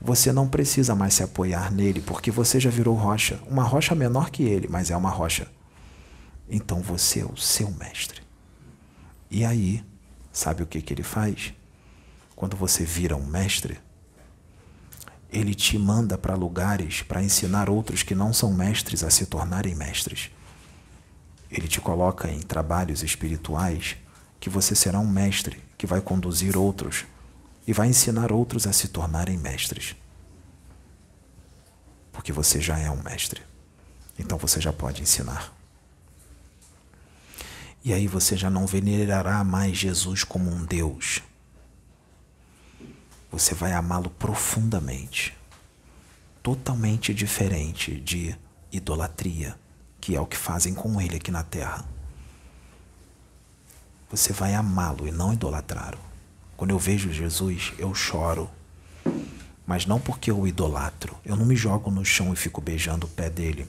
[0.00, 3.40] você não precisa mais se apoiar nele, porque você já virou rocha.
[3.46, 5.46] Uma rocha menor que ele, mas é uma rocha.
[6.48, 8.20] Então você é o seu mestre.
[9.30, 9.84] E aí,
[10.32, 11.54] sabe o que, que ele faz?
[12.36, 13.78] Quando você vira um mestre,
[15.32, 19.74] ele te manda para lugares para ensinar outros que não são mestres a se tornarem
[19.74, 20.30] mestres.
[21.50, 23.96] Ele te coloca em trabalhos espirituais
[24.38, 27.06] que você será um mestre que vai conduzir outros
[27.66, 29.96] e vai ensinar outros a se tornarem mestres.
[32.12, 33.40] Porque você já é um mestre.
[34.18, 35.52] Então você já pode ensinar.
[37.82, 41.22] E aí você já não venerará mais Jesus como um Deus.
[43.32, 45.34] Você vai amá-lo profundamente.
[46.42, 48.36] Totalmente diferente de
[48.70, 49.58] idolatria,
[49.98, 51.82] que é o que fazem com ele aqui na terra.
[54.10, 55.98] Você vai amá-lo e não idolatrá-lo.
[56.58, 58.50] Quando eu vejo Jesus, eu choro.
[59.66, 61.16] Mas não porque eu o idolatro.
[61.24, 63.66] Eu não me jogo no chão e fico beijando o pé dele.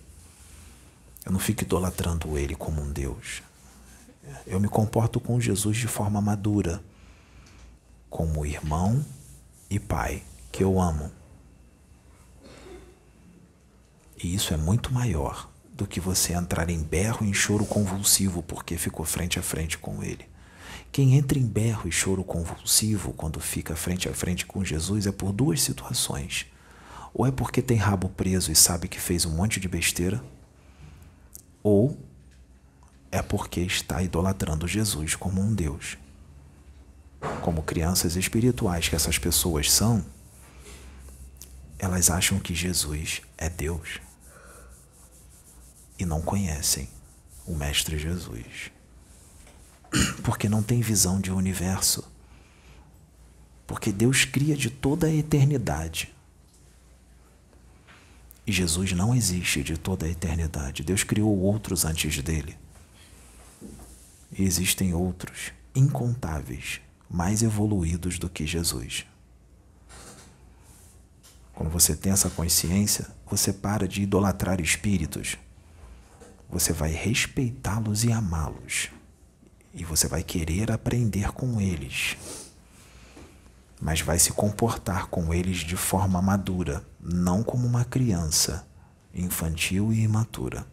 [1.25, 3.41] Eu não fico idolatrando ele como um Deus.
[4.45, 6.83] Eu me comporto com Jesus de forma madura,
[8.09, 9.05] como irmão
[9.75, 10.21] e pai
[10.51, 11.11] que eu amo.
[14.21, 18.43] E isso é muito maior do que você entrar em berro e em choro convulsivo
[18.43, 20.29] porque ficou frente a frente com ele.
[20.91, 25.11] Quem entra em berro e choro convulsivo quando fica frente a frente com Jesus é
[25.11, 26.45] por duas situações.
[27.11, 30.23] Ou é porque tem rabo preso e sabe que fez um monte de besteira,
[31.63, 31.97] ou
[33.11, 35.97] é porque está idolatrando Jesus como um Deus.
[37.43, 40.03] Como crianças espirituais que essas pessoas são,
[41.77, 43.99] elas acham que Jesus é Deus
[45.99, 46.87] e não conhecem
[47.45, 48.71] o Mestre Jesus.
[50.23, 52.09] Porque não tem visão de universo.
[53.67, 56.15] Porque Deus cria de toda a eternidade.
[58.47, 60.81] E Jesus não existe de toda a eternidade.
[60.81, 62.57] Deus criou outros antes dele.
[64.31, 66.79] E existem outros incontáveis,
[67.09, 69.05] mais evoluídos do que Jesus.
[71.53, 75.37] Quando você tem essa consciência, você para de idolatrar espíritos.
[76.49, 78.89] Você vai respeitá-los e amá-los.
[79.73, 82.17] E você vai querer aprender com eles.
[83.79, 88.67] Mas vai se comportar com eles de forma madura, não como uma criança,
[89.13, 90.65] infantil e imatura.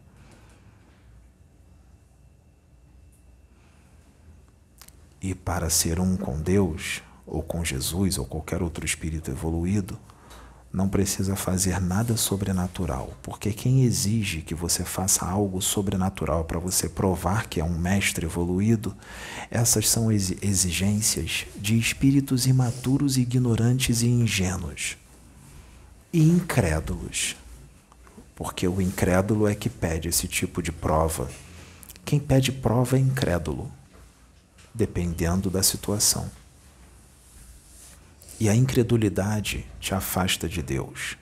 [5.22, 9.98] E para ser um com Deus, ou com Jesus, ou qualquer outro espírito evoluído,
[10.72, 16.88] não precisa fazer nada sobrenatural, porque quem exige que você faça algo sobrenatural para você
[16.88, 18.94] provar que é um mestre evoluído,
[19.50, 24.96] essas são exigências de espíritos imaturos, ignorantes e ingênuos
[26.12, 27.36] e incrédulos.
[28.36, 31.28] Porque o incrédulo é que pede esse tipo de prova.
[32.04, 33.70] Quem pede prova é incrédulo
[34.74, 36.30] dependendo da situação.
[38.38, 41.16] E a incredulidade te afasta de Deus.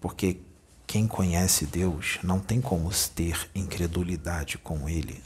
[0.00, 0.38] Porque
[0.86, 5.20] quem conhece Deus não tem como ter incredulidade com Ele,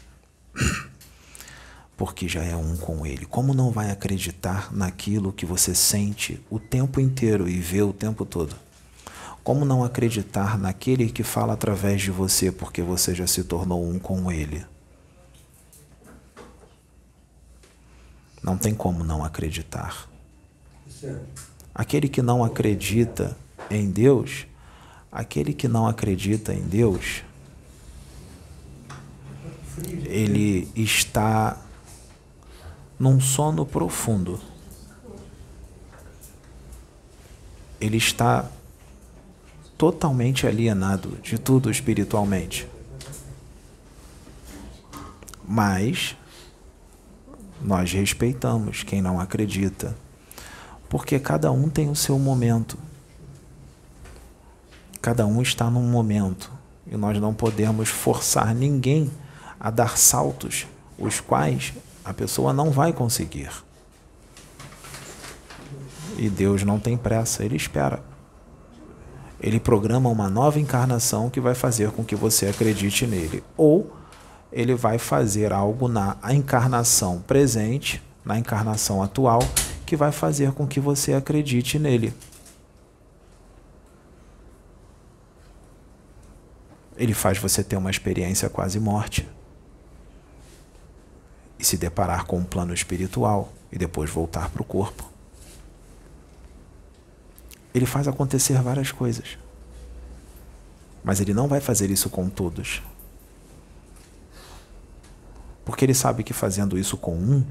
[1.96, 3.26] porque já é um com Ele.
[3.26, 8.24] Como não vai acreditar naquilo que você sente o tempo inteiro e vê o tempo
[8.24, 8.56] todo?
[9.44, 13.98] Como não acreditar naquele que fala através de você, porque você já se tornou um
[13.98, 14.64] com Ele?
[18.42, 20.08] Não tem como não acreditar.
[21.74, 23.36] Aquele que não acredita
[23.70, 24.46] em Deus,
[25.10, 27.22] aquele que não acredita em Deus,
[30.04, 31.56] ele está
[32.98, 34.40] num sono profundo.
[37.80, 38.50] Ele está
[39.76, 42.66] totalmente alienado de tudo espiritualmente.
[45.46, 46.16] Mas
[47.62, 49.96] nós respeitamos quem não acredita,
[50.88, 52.78] porque cada um tem o seu momento.
[55.00, 56.50] Cada um está num momento
[56.86, 59.10] e nós não podemos forçar ninguém
[59.60, 60.66] a dar saltos,
[60.98, 61.72] os quais
[62.04, 63.50] a pessoa não vai conseguir.
[66.16, 68.02] E Deus não tem pressa, Ele espera.
[69.40, 73.42] Ele programa uma nova encarnação que vai fazer com que você acredite nele.
[73.56, 73.92] Ou
[74.52, 79.40] ele vai fazer algo na encarnação presente, na encarnação atual,
[79.84, 82.12] que vai fazer com que você acredite nele.
[86.96, 89.28] Ele faz você ter uma experiência quase morte
[91.58, 95.08] e se deparar com um plano espiritual e depois voltar para o corpo.
[97.72, 99.38] Ele faz acontecer várias coisas.
[101.04, 102.82] Mas ele não vai fazer isso com todos.
[105.68, 107.44] Porque ele sabe que fazendo isso com um,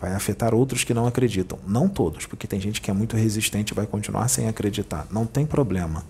[0.00, 1.60] vai afetar outros que não acreditam.
[1.64, 5.06] Não todos, porque tem gente que é muito resistente e vai continuar sem acreditar.
[5.12, 6.04] Não tem problema.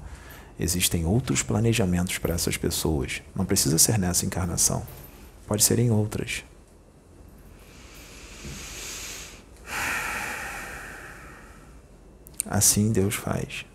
[0.58, 3.20] Existem outros planejamentos para essas pessoas.
[3.36, 4.82] Não precisa ser nessa encarnação.
[5.46, 6.42] Pode ser em outras.
[12.46, 13.66] Assim Deus faz.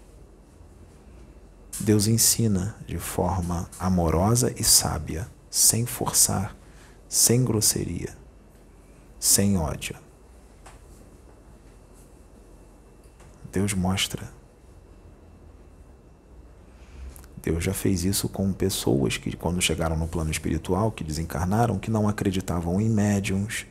[1.80, 6.57] Deus ensina de forma amorosa e sábia, sem forçar,
[7.08, 8.16] sem grosseria,
[9.20, 9.96] sem ódio.
[13.52, 14.30] Deus mostra.
[17.42, 21.90] Deus já fez isso com pessoas que, quando chegaram no plano espiritual, que desencarnaram, que
[21.90, 23.66] não acreditavam em médiums,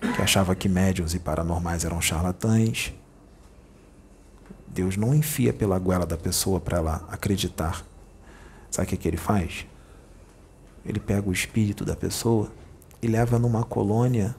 [0.00, 2.92] que achavam que médiums e paranormais eram charlatães
[4.72, 7.84] Deus não enfia pela goela da pessoa para ela acreditar.
[8.70, 9.66] Sabe o que, que ele faz?
[10.84, 12.50] Ele pega o espírito da pessoa
[13.02, 14.34] e leva numa colônia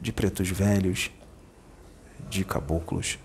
[0.00, 1.10] de pretos velhos,
[2.28, 3.18] de caboclos.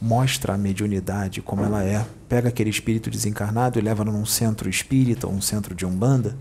[0.00, 2.06] Mostra a mediunidade como ela é.
[2.28, 6.36] Pega aquele espírito desencarnado e leva num centro espírita, um centro de umbanda,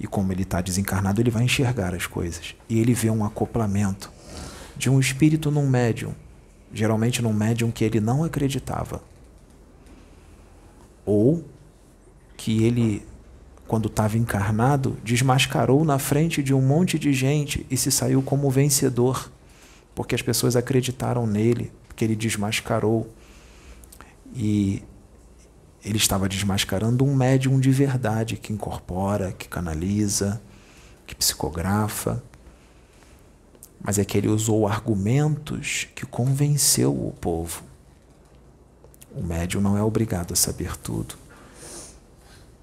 [0.00, 2.54] e como ele está desencarnado, ele vai enxergar as coisas.
[2.68, 4.10] E ele vê um acoplamento
[4.76, 6.14] de um espírito num médium
[6.74, 9.00] geralmente num médium que ele não acreditava.
[11.06, 11.44] Ou
[12.36, 13.06] que ele,
[13.66, 18.50] quando estava encarnado, desmascarou na frente de um monte de gente e se saiu como
[18.50, 19.30] vencedor,
[19.94, 23.08] porque as pessoas acreditaram nele, porque ele desmascarou.
[24.34, 24.82] E
[25.84, 30.40] ele estava desmascarando um médium de verdade que incorpora, que canaliza,
[31.06, 32.22] que psicografa
[33.86, 37.62] mas é que ele usou argumentos que convenceu o povo.
[39.14, 41.16] O médium não é obrigado a saber tudo.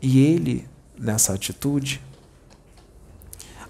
[0.01, 0.67] E ele,
[1.01, 1.99] nessa atitude,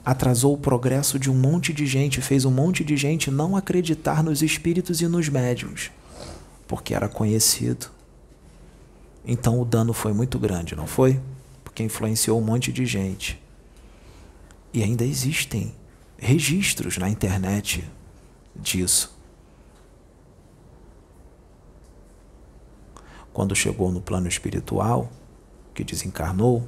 [0.04, 4.22] atrasou o progresso de um monte de gente, fez um monte de gente não acreditar
[4.22, 5.92] nos espíritos e nos médiums,
[6.68, 7.88] porque era conhecido.
[9.26, 11.20] Então o dano foi muito grande, não foi?
[11.64, 13.42] Porque influenciou um monte de gente.
[14.74, 15.74] E ainda existem
[16.18, 17.88] registros na internet
[18.56, 19.16] disso.
[23.32, 25.10] Quando chegou no plano espiritual,
[25.74, 26.68] que desencarnou,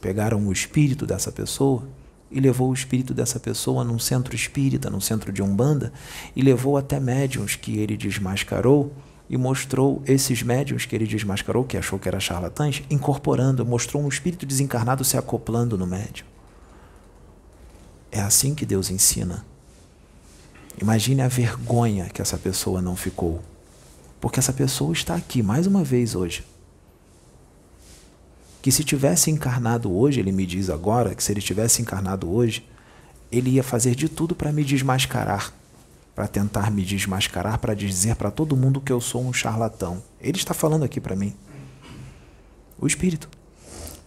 [0.00, 1.86] pegaram o espírito dessa pessoa
[2.30, 5.92] e levou o espírito dessa pessoa num centro espírita, num centro de umbanda,
[6.34, 8.92] e levou até médiums que ele desmascarou
[9.28, 14.08] e mostrou esses médiums que ele desmascarou, que achou que era charlatães, incorporando, mostrou um
[14.08, 16.26] espírito desencarnado se acoplando no médium.
[18.10, 19.44] É assim que Deus ensina.
[20.80, 23.40] Imagine a vergonha que essa pessoa não ficou.
[24.20, 26.44] Porque essa pessoa está aqui mais uma vez hoje.
[28.62, 32.66] Que se tivesse encarnado hoje, ele me diz agora, que se ele tivesse encarnado hoje,
[33.32, 35.52] ele ia fazer de tudo para me desmascarar,
[36.14, 40.02] para tentar me desmascarar, para dizer para todo mundo que eu sou um charlatão.
[40.20, 41.34] Ele está falando aqui para mim.
[42.78, 43.28] O Espírito.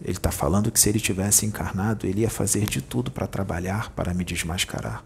[0.02, 3.90] Ele está falando que se ele tivesse encarnado, ele ia fazer de tudo para trabalhar,
[3.90, 5.02] para me desmascarar.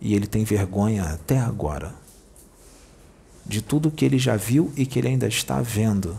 [0.00, 2.03] E ele tem vergonha até agora
[3.46, 6.16] de tudo que ele já viu e que ele ainda está vendo.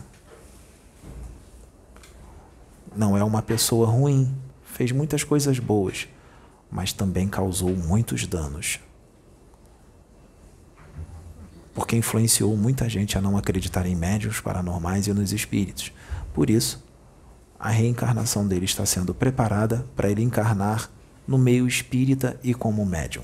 [2.96, 4.34] Não é uma pessoa ruim,
[4.64, 6.08] fez muitas coisas boas,
[6.72, 8.80] mas também causou muitos danos
[11.76, 15.92] porque influenciou muita gente a não acreditar em médios paranormais e nos espíritos.
[16.34, 16.82] Por isso,
[17.60, 20.90] a reencarnação dele está sendo preparada para ele encarnar
[21.28, 23.24] no meio espírita e como médium.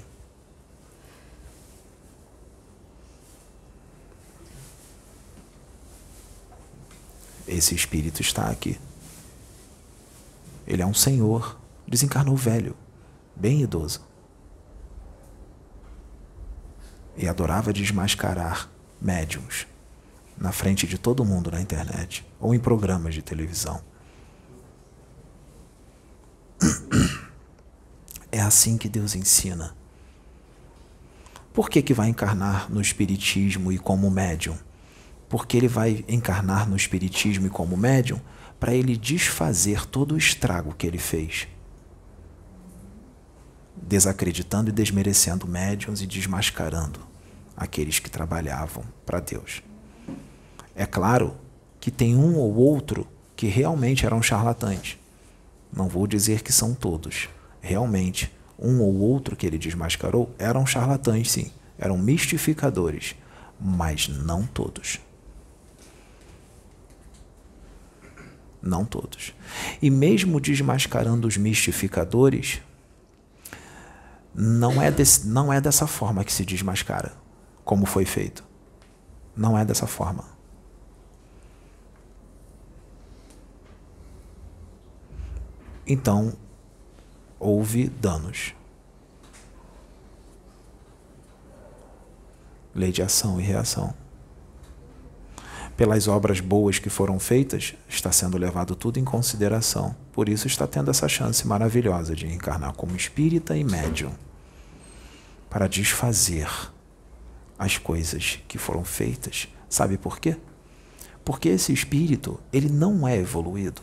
[7.51, 8.79] Esse espírito está aqui.
[10.65, 12.75] Ele é um senhor, desencarnou velho,
[13.35, 14.09] bem idoso.
[17.17, 18.69] e adorava desmascarar
[18.99, 19.67] médiums
[20.37, 23.81] na frente de todo mundo na internet ou em programas de televisão.
[28.31, 29.75] É assim que Deus ensina.
[31.53, 34.57] Por que, que vai encarnar no Espiritismo e como médium?
[35.31, 38.21] Porque ele vai encarnar no Espiritismo e como médium
[38.59, 41.47] para ele desfazer todo o estrago que ele fez
[43.91, 46.99] desacreditando e desmerecendo médiums e desmascarando
[47.57, 49.61] aqueles que trabalhavam para Deus.
[50.73, 51.35] É claro
[51.79, 53.05] que tem um ou outro
[53.35, 54.97] que realmente eram charlatães.
[55.73, 57.27] Não vou dizer que são todos.
[57.59, 63.15] Realmente, um ou outro que ele desmascarou eram charlatães, sim, eram mistificadores,
[63.59, 64.99] mas não todos.
[68.61, 69.33] Não todos.
[69.81, 72.61] E mesmo desmascarando os mistificadores,
[74.33, 77.13] não é, desse, não é dessa forma que se desmascara,
[77.65, 78.43] como foi feito.
[79.35, 80.25] Não é dessa forma.
[85.85, 86.33] Então,
[87.39, 88.53] houve danos.
[92.73, 94.00] Lei de ação e reação.
[95.81, 99.95] Pelas obras boas que foram feitas, está sendo levado tudo em consideração.
[100.13, 104.11] Por isso está tendo essa chance maravilhosa de encarnar como espírita e médium
[105.49, 106.47] para desfazer
[107.57, 109.47] as coisas que foram feitas.
[109.67, 110.37] Sabe por quê?
[111.25, 113.81] Porque esse espírito, ele não é evoluído.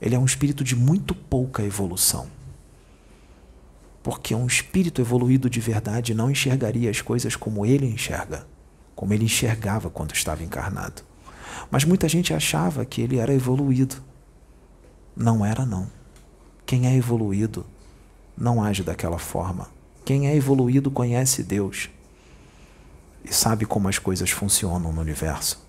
[0.00, 2.28] Ele é um espírito de muito pouca evolução.
[4.04, 8.46] Porque um espírito evoluído de verdade não enxergaria as coisas como ele enxerga,
[9.00, 11.02] como ele enxergava quando estava encarnado.
[11.70, 13.96] Mas muita gente achava que ele era evoluído.
[15.16, 15.90] Não era, não.
[16.66, 17.64] Quem é evoluído
[18.36, 19.70] não age daquela forma.
[20.04, 21.88] Quem é evoluído conhece Deus
[23.24, 25.66] e sabe como as coisas funcionam no universo.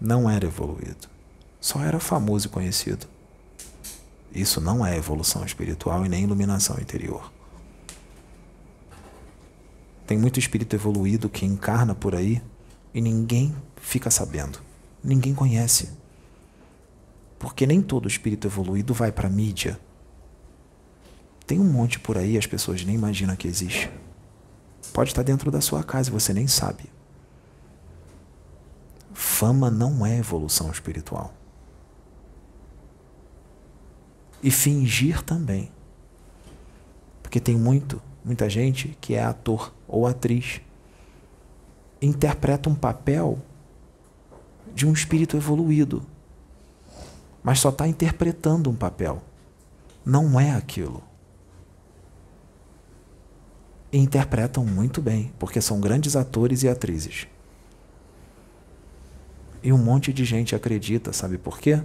[0.00, 1.08] Não era evoluído,
[1.60, 3.13] só era famoso e conhecido.
[4.34, 7.32] Isso não é evolução espiritual e nem iluminação interior.
[10.06, 12.42] Tem muito espírito evoluído que encarna por aí
[12.92, 14.58] e ninguém fica sabendo,
[15.02, 15.90] ninguém conhece.
[17.38, 19.78] Porque nem todo espírito evoluído vai para a mídia,
[21.46, 23.90] tem um monte por aí, as pessoas nem imaginam que existe.
[24.92, 26.84] Pode estar dentro da sua casa e você nem sabe.
[29.12, 31.34] Fama não é evolução espiritual.
[34.44, 35.70] E fingir também.
[37.22, 40.60] Porque tem muito, muita gente que é ator ou atriz.
[42.00, 43.38] Interpreta um papel
[44.74, 46.04] de um espírito evoluído.
[47.42, 49.22] Mas só está interpretando um papel.
[50.04, 51.02] Não é aquilo
[53.94, 57.28] e interpretam muito bem, porque são grandes atores e atrizes.
[59.62, 61.80] E um monte de gente acredita, sabe por quê?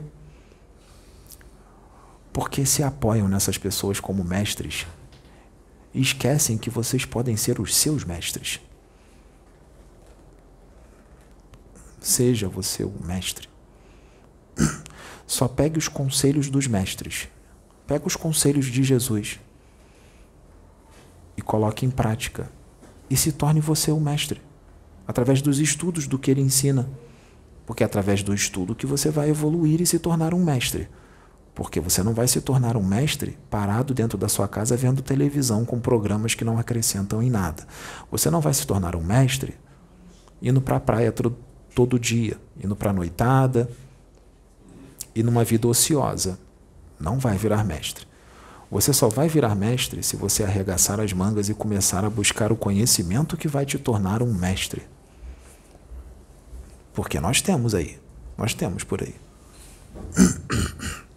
[2.40, 4.88] Porque se apoiam nessas pessoas como mestres
[5.94, 8.62] e esquecem que vocês podem ser os seus mestres.
[12.00, 13.50] Seja você o mestre.
[15.28, 17.28] Só pegue os conselhos dos mestres.
[17.86, 19.38] Pega os conselhos de Jesus
[21.36, 22.50] e coloque em prática.
[23.10, 24.42] E se torne você o mestre,
[25.06, 26.90] através dos estudos do que ele ensina.
[27.66, 30.88] Porque é através do estudo que você vai evoluir e se tornar um mestre.
[31.60, 35.66] Porque você não vai se tornar um mestre parado dentro da sua casa vendo televisão
[35.66, 37.68] com programas que não acrescentam em nada.
[38.10, 39.56] Você não vai se tornar um mestre
[40.42, 41.14] indo para a praia
[41.76, 43.70] todo dia, indo para a noitada
[45.14, 46.40] e numa vida ociosa.
[46.98, 48.08] Não vai virar mestre.
[48.72, 52.56] Você só vai virar mestre se você arregaçar as mangas e começar a buscar o
[52.56, 54.84] conhecimento que vai te tornar um mestre.
[56.94, 58.00] Porque nós temos aí,
[58.38, 59.16] nós temos por aí.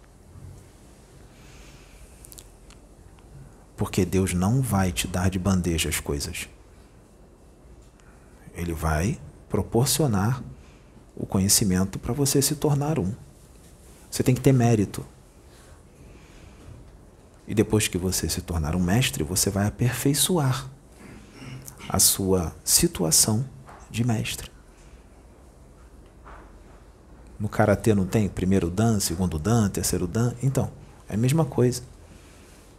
[3.75, 6.47] Porque Deus não vai te dar de bandeja as coisas.
[8.55, 9.19] Ele vai
[9.49, 10.43] proporcionar
[11.15, 13.13] o conhecimento para você se tornar um.
[14.09, 15.05] Você tem que ter mérito.
[17.47, 20.69] E depois que você se tornar um mestre, você vai aperfeiçoar
[21.89, 23.45] a sua situação
[23.89, 24.51] de mestre.
[27.39, 30.33] No karatê não tem primeiro dan, segundo dan, terceiro dan?
[30.41, 30.71] Então,
[31.09, 31.83] é a mesma coisa.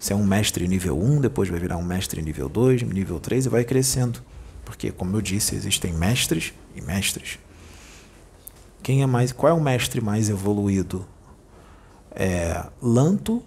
[0.05, 3.47] Você é um mestre nível 1, depois vai virar um mestre nível 2, nível 3
[3.47, 4.22] e vai crescendo.
[4.62, 7.39] Porque, como eu disse, existem mestres e mestres.
[8.82, 11.09] Quem é mais, qual é o mestre mais evoluído?
[12.10, 13.43] É Lanto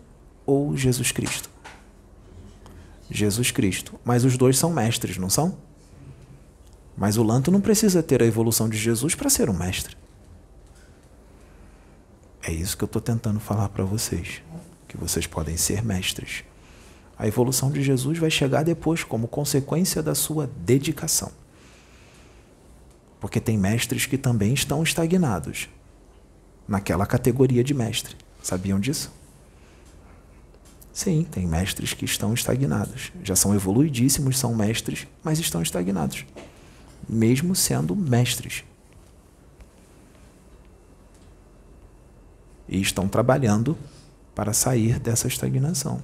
[0.47, 1.47] ou Jesus Cristo?
[3.07, 3.93] Jesus Cristo.
[4.03, 5.59] Mas os dois são mestres, não são?
[6.97, 9.95] Mas o Lanto não precisa ter a evolução de Jesus para ser um mestre.
[12.41, 14.41] É isso que eu estou tentando falar para vocês.
[14.87, 16.46] Que vocês podem ser mestres.
[17.17, 21.31] A evolução de Jesus vai chegar depois, como consequência da sua dedicação.
[23.19, 25.67] Porque tem mestres que também estão estagnados
[26.67, 28.15] naquela categoria de mestre.
[28.43, 29.11] Sabiam disso?
[30.93, 33.11] Sim, tem mestres que estão estagnados.
[33.23, 36.25] Já são evoluidíssimos, são mestres, mas estão estagnados.
[37.07, 38.63] Mesmo sendo mestres.
[42.67, 43.77] E estão trabalhando
[44.35, 46.01] para sair dessa estagnação.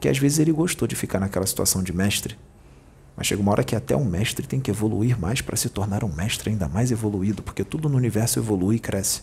[0.00, 2.38] Porque às vezes ele gostou de ficar naquela situação de mestre,
[3.14, 6.02] Mas chega uma hora que até o mestre tem que evoluir mais para se tornar
[6.02, 9.20] um mestre ainda mais evoluído, porque tudo no universo evolui e cresce.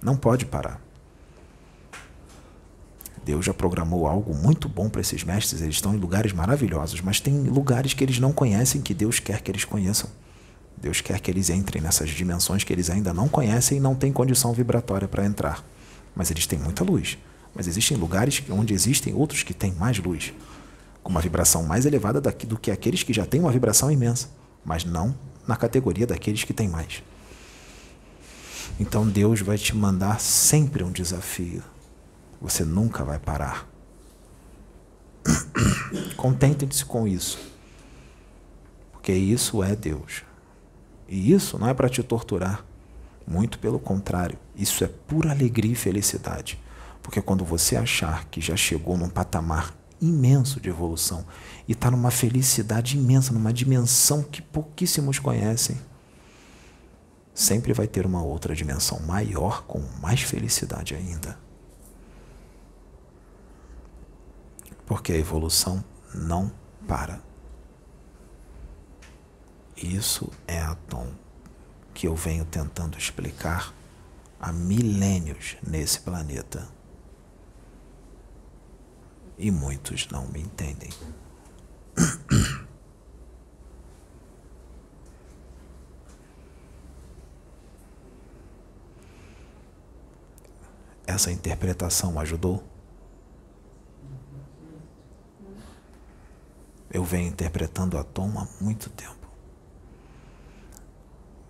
[0.00, 0.80] Não pode parar.
[3.24, 7.18] Deus já programou algo muito bom para esses mestres, eles estão em lugares maravilhosos, mas
[7.18, 10.08] tem lugares que eles não conhecem que Deus quer que eles conheçam.
[10.76, 14.12] Deus quer que eles entrem nessas dimensões que eles ainda não conhecem e não têm
[14.12, 15.64] condição vibratória para entrar.
[16.14, 17.18] Mas eles têm muita luz.
[17.54, 20.32] Mas existem lugares onde existem outros que têm mais luz,
[21.02, 24.30] com uma vibração mais elevada do que aqueles que já têm uma vibração imensa,
[24.64, 25.14] mas não
[25.46, 27.02] na categoria daqueles que têm mais.
[28.78, 31.62] Então Deus vai te mandar sempre um desafio.
[32.40, 33.68] Você nunca vai parar.
[36.16, 37.38] Contentem-se com isso.
[38.92, 40.22] Porque isso é Deus.
[41.08, 42.64] E isso não é para te torturar.
[43.26, 44.38] Muito pelo contrário.
[44.56, 46.58] Isso é pura alegria e felicidade.
[47.02, 51.24] Porque quando você achar que já chegou num patamar imenso de evolução
[51.66, 55.80] e está numa felicidade imensa, numa dimensão que pouquíssimos conhecem,
[57.34, 61.38] sempre vai ter uma outra dimensão maior com mais felicidade ainda.
[64.86, 65.82] Porque a evolução
[66.14, 66.52] não
[66.86, 67.20] para.
[69.76, 71.08] Isso é a tom
[71.94, 73.72] que eu venho tentando explicar
[74.40, 76.68] há milênios nesse planeta.
[79.38, 80.90] E muitos não me entendem.
[91.06, 92.64] Essa interpretação ajudou?
[96.90, 99.22] Eu venho interpretando a Tom há muito tempo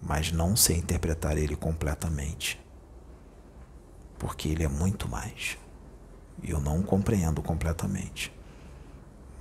[0.02, 2.60] mas não sei interpretar ele completamente,
[4.18, 5.56] porque ele é muito mais.
[6.40, 8.32] E eu não compreendo completamente,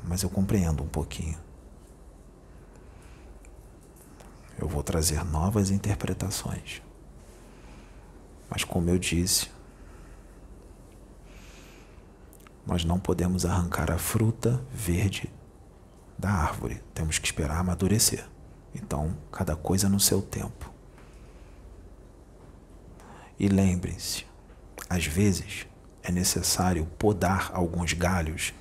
[0.04, 1.38] mas eu compreendo um pouquinho.
[4.60, 6.82] Eu vou trazer novas interpretações.
[8.50, 9.50] Mas, como eu disse,
[12.66, 15.32] nós não podemos arrancar a fruta verde
[16.18, 18.28] da árvore, temos que esperar amadurecer.
[18.76, 20.72] Então, cada coisa no seu tempo.
[23.40, 24.26] E lembrem-se,
[24.88, 25.66] às vezes
[26.04, 28.54] é necessário podar alguns galhos,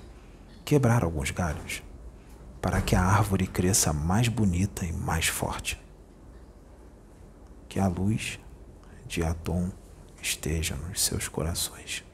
[0.65, 1.83] quebrar alguns galhos,
[2.61, 5.81] para que a árvore cresça mais bonita e mais forte.
[7.69, 8.39] Que a luz
[9.07, 9.71] de Atom
[10.21, 12.05] esteja nos seus corações.